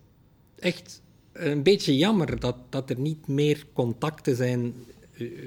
echt 0.60 1.02
een 1.34 1.64
beetje 1.64 1.98
jammer 1.98 2.40
dat, 2.40 2.56
dat 2.70 2.90
er 2.90 3.00
niet 3.00 3.28
meer 3.28 3.66
contacten 3.74 4.36
zijn 4.36 4.74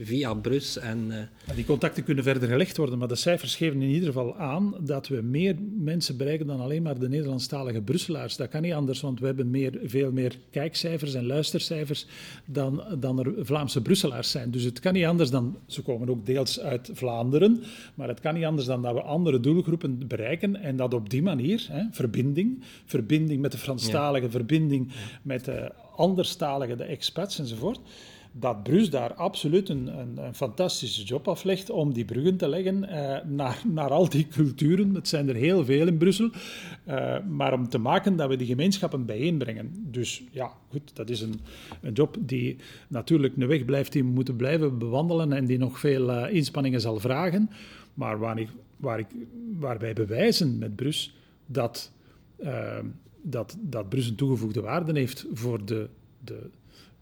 via 0.03 0.35
Brus. 0.35 0.79
En, 0.79 1.07
uh... 1.11 1.55
Die 1.55 1.65
contacten 1.65 2.05
kunnen 2.05 2.25
verder 2.25 2.49
gelegd 2.49 2.77
worden, 2.77 2.99
maar 2.99 3.09
de 3.09 3.15
cijfers 3.15 3.57
geven 3.57 3.83
in 3.83 3.89
ieder 3.89 4.07
geval 4.07 4.37
aan 4.37 4.75
dat 4.81 5.09
we 5.09 5.21
meer 5.23 5.57
mensen 5.79 6.17
bereiken 6.17 6.47
dan 6.47 6.61
alleen 6.61 6.83
maar 6.83 6.99
de 6.99 7.09
Nederlandstalige 7.09 7.81
Brusselaars. 7.81 8.37
Dat 8.37 8.49
kan 8.49 8.63
niet 8.63 8.73
anders, 8.73 9.01
want 9.01 9.21
we 9.21 9.27
hebben 9.27 9.51
meer, 9.51 9.79
veel 9.85 10.13
meer 10.13 10.39
kijkcijfers 10.51 11.15
en 11.15 11.27
luistercijfers 11.27 12.07
dan, 12.45 12.83
dan 12.99 13.19
er 13.19 13.47
Vlaamse 13.47 13.83
Brusselaars 13.83 14.31
zijn. 14.31 14.51
Dus 14.51 14.63
het 14.63 14.81
kan 14.81 14.93
niet 14.93 15.05
anders 15.05 15.31
dan, 15.31 15.57
ze 15.67 15.83
komen 15.83 16.09
ook 16.09 16.27
deels 16.27 16.61
uit 16.61 16.91
Vlaanderen, 16.93 17.63
maar 17.95 18.09
het 18.09 18.21
kan 18.21 18.35
niet 18.35 18.45
anders 18.45 18.67
dan 18.67 18.83
dat 18.83 18.95
we 18.95 19.03
andere 19.03 19.41
doelgroepen 19.41 20.09
bereiken 20.09 20.57
en 20.57 20.77
dat 20.77 20.95
op 20.95 21.11
die 21.11 21.23
manier, 21.23 21.67
hè, 21.71 21.85
verbinding, 21.91 22.63
verbinding 22.85 23.41
met 23.41 23.53
de 23.53 23.59
Franstalige, 23.59 24.31
verbinding 24.31 24.93
met 25.23 25.45
de 25.45 25.73
anderstalige, 25.97 26.77
de 26.77 26.85
expats 26.85 27.39
enzovoort 27.39 27.81
dat 28.33 28.63
Brus 28.63 28.91
daar 28.91 29.15
absoluut 29.15 29.69
een, 29.69 29.99
een, 29.99 30.25
een, 30.25 30.35
fantastische 30.35 31.03
job 31.03 31.29
aflegt 31.29 31.71
om 31.71 31.93
die 31.93 32.05
bruggen 32.05 32.37
te 32.37 32.49
leggen 32.49 32.83
uh, 32.83 33.17
naar, 33.25 33.63
naar 33.67 33.91
al 33.91 34.09
die 34.09 34.29
culturen. 34.29 34.95
Het 34.95 35.09
zijn 35.09 35.29
er 35.29 35.35
heel 35.35 35.65
veel 35.65 35.87
in 35.87 35.97
Brussel. 35.97 36.31
Uh, 36.89 37.17
maar 37.29 37.53
om 37.53 37.69
te 37.69 37.79
maken 37.79 38.17
dat 38.17 38.29
we 38.29 38.37
die 38.37 38.47
gemeenschappen 38.47 39.07
bijeenbrengen. 39.07 39.87
Dus 39.91 40.23
ja, 40.31 40.53
goed, 40.71 40.97
dat 40.97 41.11
is 41.11 41.21
een, 41.21 41.41
een 41.81 41.93
job 41.93 42.17
die 42.21 42.57
natuurlijk 42.89 43.37
een 43.37 43.47
weg 43.47 43.65
blijft 43.65 43.93
die 43.93 44.03
we 44.03 44.09
moeten 44.09 44.37
blijven 44.37 44.79
bewandelen 44.79 45.33
en 45.33 45.47
die 45.47 45.59
nog 45.59 45.79
veel 45.79 46.11
uh, 46.11 46.35
inspanningen 46.35 46.81
zal 46.81 46.99
vragen. 46.99 47.51
Maar 47.95 48.19
waar, 48.19 48.39
ik, 48.39 48.49
waar, 48.77 48.99
ik, 48.99 49.07
wij 49.59 49.93
bewijzen 49.93 50.59
met 50.59 50.77
Brus 50.77 51.15
dat, 51.47 51.93
dat, 53.23 53.57
dat 53.61 53.89
Brus 53.89 54.09
een 54.09 54.15
toegevoegde 54.15 54.61
waarde 54.61 54.99
heeft 54.99 55.27
voor 55.33 55.65
de, 55.65 55.89
de 56.25 56.51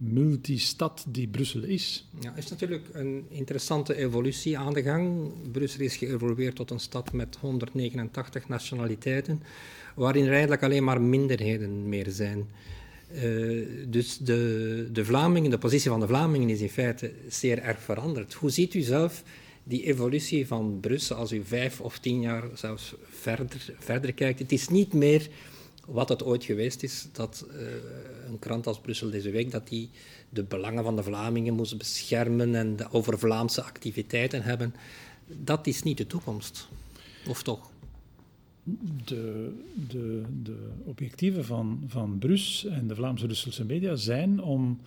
multistad 0.00 1.04
die 1.08 1.28
Brussel 1.28 1.62
is. 1.62 2.08
Ja, 2.20 2.36
is 2.36 2.48
natuurlijk 2.48 2.88
een 2.92 3.26
interessante 3.28 3.96
evolutie 3.96 4.58
aan 4.58 4.72
de 4.72 4.82
gang. 4.82 5.32
Brussel 5.52 5.80
is 5.80 5.96
geëvolueerd 5.96 6.56
tot 6.56 6.70
een 6.70 6.80
stad 6.80 7.12
met 7.12 7.36
189 7.40 8.48
nationaliteiten, 8.48 9.42
waarin 9.94 10.24
er 10.24 10.30
eigenlijk 10.30 10.62
alleen 10.62 10.84
maar 10.84 11.00
minderheden 11.00 11.88
meer 11.88 12.06
zijn. 12.10 12.48
Uh, 13.14 13.66
dus 13.88 14.18
de, 14.18 14.88
de 14.92 15.04
Vlamingen, 15.04 15.50
de 15.50 15.58
positie 15.58 15.90
van 15.90 16.00
de 16.00 16.06
Vlamingen 16.06 16.48
is 16.48 16.60
in 16.60 16.68
feite 16.68 17.12
zeer 17.28 17.58
erg 17.58 17.82
veranderd. 17.82 18.34
Hoe 18.34 18.50
ziet 18.50 18.74
u 18.74 18.80
zelf 18.80 19.22
die 19.64 19.82
evolutie 19.82 20.46
van 20.46 20.78
Brussel 20.80 21.16
als 21.16 21.32
u 21.32 21.42
vijf 21.44 21.80
of 21.80 21.98
tien 21.98 22.20
jaar 22.20 22.44
zelfs 22.54 22.94
verder, 23.08 23.74
verder 23.78 24.12
kijkt? 24.12 24.38
Het 24.38 24.52
is 24.52 24.68
niet 24.68 24.92
meer 24.92 25.28
wat 25.86 26.08
het 26.08 26.24
ooit 26.24 26.44
geweest 26.44 26.82
is, 26.82 27.08
dat 27.12 27.46
uh, 27.50 27.60
een 28.28 28.38
krant 28.38 28.66
als 28.66 28.80
Brussel 28.80 29.10
deze 29.10 29.30
week, 29.30 29.50
dat 29.50 29.68
die 29.68 29.90
de 30.28 30.42
belangen 30.42 30.84
van 30.84 30.96
de 30.96 31.02
Vlamingen 31.02 31.54
moest 31.54 31.78
beschermen 31.78 32.54
en 32.54 32.90
over 32.90 33.18
Vlaamse 33.18 33.62
activiteiten 33.62 34.42
hebben. 34.42 34.74
Dat 35.26 35.66
is 35.66 35.82
niet 35.82 35.96
de 35.96 36.06
toekomst. 36.06 36.68
Of 37.28 37.42
toch? 37.42 37.70
De, 39.04 39.52
de, 39.88 40.22
de 40.42 40.68
objectieven 40.84 41.44
van, 41.44 41.84
van 41.86 42.18
Brus 42.18 42.64
en 42.64 42.86
de 42.86 42.94
Vlaamse 42.94 43.26
Brusselse 43.26 43.64
media 43.64 43.96
zijn 43.96 44.42
om 44.42 44.80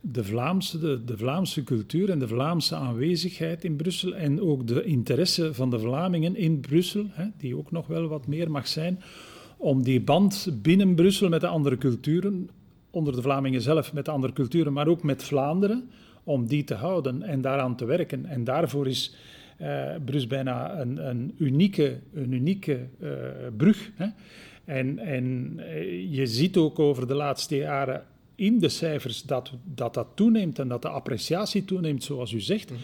de 0.00 0.24
Vlaamse, 0.24 0.78
de, 0.78 1.04
de, 1.04 1.16
Vlaamse 1.16 1.64
cultuur 1.64 2.10
en 2.10 2.18
de 2.18 2.28
Vlaamse 2.28 2.74
aanwezigheid 2.74 3.64
in 3.64 3.76
Brussel 3.76 4.14
en 4.14 4.40
ook 4.40 4.66
de 4.66 4.84
interesse 4.84 5.54
van 5.54 5.70
de 5.70 5.78
Vlamingen 5.78 6.36
in 6.36 6.60
Brussel, 6.60 7.06
hè, 7.10 7.26
die 7.38 7.56
ook 7.56 7.70
nog 7.70 7.86
wel 7.86 8.06
wat 8.08 8.26
meer 8.26 8.50
mag 8.50 8.68
zijn, 8.68 9.02
om 9.64 9.82
die 9.82 10.00
band 10.00 10.48
binnen 10.62 10.94
Brussel 10.94 11.28
met 11.28 11.40
de 11.40 11.46
andere 11.46 11.78
culturen, 11.78 12.50
onder 12.90 13.12
de 13.14 13.22
Vlamingen 13.22 13.60
zelf 13.60 13.92
met 13.92 14.04
de 14.04 14.10
andere 14.10 14.32
culturen, 14.32 14.72
maar 14.72 14.88
ook 14.88 15.02
met 15.02 15.22
Vlaanderen, 15.22 15.88
om 16.24 16.46
die 16.46 16.64
te 16.64 16.74
houden 16.74 17.22
en 17.22 17.40
daaraan 17.40 17.76
te 17.76 17.84
werken. 17.84 18.26
En 18.26 18.44
daarvoor 18.44 18.86
is 18.86 19.14
uh, 19.60 19.94
Brussel 20.04 20.28
bijna 20.28 20.80
een, 20.80 21.08
een, 21.08 21.34
unieke, 21.38 21.98
een 22.14 22.32
unieke 22.32 22.80
uh, 22.98 23.10
brug. 23.56 23.90
Hè? 23.94 24.06
En, 24.64 24.98
en 24.98 25.54
uh, 25.56 26.14
je 26.14 26.26
ziet 26.26 26.56
ook 26.56 26.78
over 26.78 27.06
de 27.06 27.14
laatste 27.14 27.56
jaren 27.56 28.04
in 28.34 28.58
de 28.58 28.68
cijfers 28.68 29.22
dat 29.22 29.52
dat, 29.64 29.94
dat 29.94 30.08
toeneemt 30.14 30.58
en 30.58 30.68
dat 30.68 30.82
de 30.82 30.88
appreciatie 30.88 31.64
toeneemt, 31.64 32.04
zoals 32.04 32.32
u 32.32 32.40
zegt. 32.40 32.70
Mm 32.70 32.76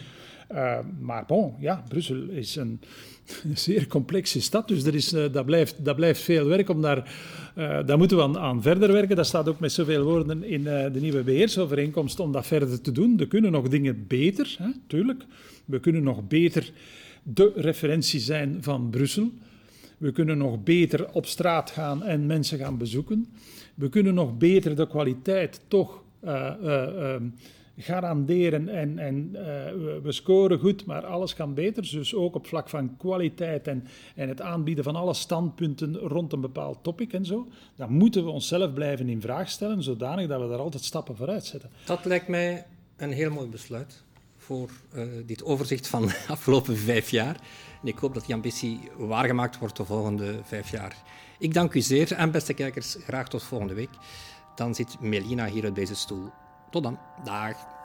Uh, 0.53 0.77
maar 0.99 1.25
bon, 1.25 1.53
ja, 1.59 1.83
Brussel 1.87 2.29
is 2.29 2.55
een 2.55 2.79
zeer 3.53 3.87
complexe 3.87 4.41
stad, 4.41 4.67
dus 4.67 4.83
er 4.83 4.95
is, 4.95 5.13
uh, 5.13 5.25
dat, 5.31 5.45
blijft, 5.45 5.85
dat 5.85 5.95
blijft 5.95 6.21
veel 6.21 6.45
werk 6.45 6.69
om 6.69 6.81
daar... 6.81 7.13
Uh, 7.57 7.79
daar 7.85 7.97
moeten 7.97 8.17
we 8.17 8.39
aan, 8.39 8.61
verder 8.61 8.91
werken. 8.91 9.15
Dat 9.15 9.27
staat 9.27 9.47
ook 9.47 9.59
met 9.59 9.71
zoveel 9.71 10.03
woorden 10.03 10.43
in 10.43 10.63
de 10.63 10.99
nieuwe 10.99 11.23
beheersovereenkomst 11.23 12.19
om 12.19 12.31
dat 12.31 12.47
verder 12.47 12.81
te 12.81 12.91
doen. 12.91 13.19
Er 13.19 13.27
kunnen 13.27 13.51
nog 13.51 13.67
dingen 13.67 14.05
beter, 14.07 14.55
hè, 14.57 14.69
tuurlijk. 14.87 15.25
We 15.65 15.79
kunnen 15.79 16.03
nog 16.03 16.27
beter 16.27 16.71
de 17.23 17.51
referentie 17.55 18.19
zijn 18.19 18.57
van 18.61 18.89
Brussel. 18.89 19.31
We 19.97 20.11
kunnen 20.11 20.37
nog 20.37 20.63
beter 20.63 21.11
op 21.11 21.25
straat 21.25 21.69
gaan 21.69 22.03
en 22.03 22.25
mensen 22.25 22.57
gaan 22.57 22.77
bezoeken. 22.77 23.27
We 23.75 23.89
kunnen 23.89 24.13
nog 24.13 24.37
beter 24.37 24.75
de 24.75 24.87
kwaliteit 24.87 25.61
toch 25.67 26.03
uh, 26.23 27.15
garanderen. 27.81 28.69
En, 28.69 28.99
en 28.99 29.29
uh, 29.33 29.41
we 30.03 30.11
scoren 30.11 30.59
goed, 30.59 30.85
maar 30.85 31.05
alles 31.05 31.33
kan 31.33 31.53
beter. 31.53 31.81
Dus 31.81 32.15
ook 32.15 32.35
op 32.35 32.47
vlak 32.47 32.69
van 32.69 32.97
kwaliteit 32.97 33.67
en, 33.67 33.87
en 34.15 34.29
het 34.29 34.41
aanbieden 34.41 34.83
van 34.83 34.95
alle 34.95 35.13
standpunten 35.13 35.95
rond 35.95 36.33
een 36.33 36.41
bepaald 36.41 36.77
topic 36.81 37.13
en 37.13 37.25
zo. 37.25 37.47
Dan 37.75 37.91
moeten 37.91 38.23
we 38.23 38.29
onszelf 38.29 38.73
blijven 38.73 39.09
in 39.09 39.21
vraag 39.21 39.49
stellen, 39.49 39.83
zodanig 39.83 40.27
dat 40.27 40.41
we 40.41 40.47
daar 40.47 40.59
altijd 40.59 40.83
stappen 40.83 41.15
vooruit 41.15 41.45
zetten. 41.45 41.69
Dat 41.85 42.05
lijkt 42.05 42.27
mij 42.27 42.65
een 42.97 43.11
heel 43.11 43.31
mooi 43.31 43.47
besluit 43.47 44.03
voor 44.37 44.69
uh, 44.95 45.03
dit 45.25 45.43
overzicht 45.43 45.87
van 45.87 46.05
de 46.05 46.23
afgelopen 46.27 46.77
vijf 46.77 47.09
jaar. 47.09 47.35
En 47.81 47.87
ik 47.87 47.97
hoop 47.97 48.13
dat 48.13 48.25
die 48.25 48.35
ambitie 48.35 48.79
waargemaakt 48.97 49.57
wordt 49.57 49.77
de 49.77 49.85
volgende 49.85 50.39
vijf 50.43 50.71
jaar. 50.71 50.95
Ik 51.39 51.53
dank 51.53 51.73
u 51.73 51.81
zeer 51.81 52.13
en 52.13 52.31
beste 52.31 52.53
kijkers, 52.53 52.97
graag 52.99 53.29
tot 53.29 53.43
volgende 53.43 53.73
week. 53.73 53.89
Dan 54.55 54.75
zit 54.75 54.99
Melina 54.99 55.47
hier 55.47 55.67
op 55.67 55.75
deze 55.75 55.95
stoel. 55.95 56.29
Tot 56.71 56.83
dan. 56.83 56.99
Dag. 57.23 57.70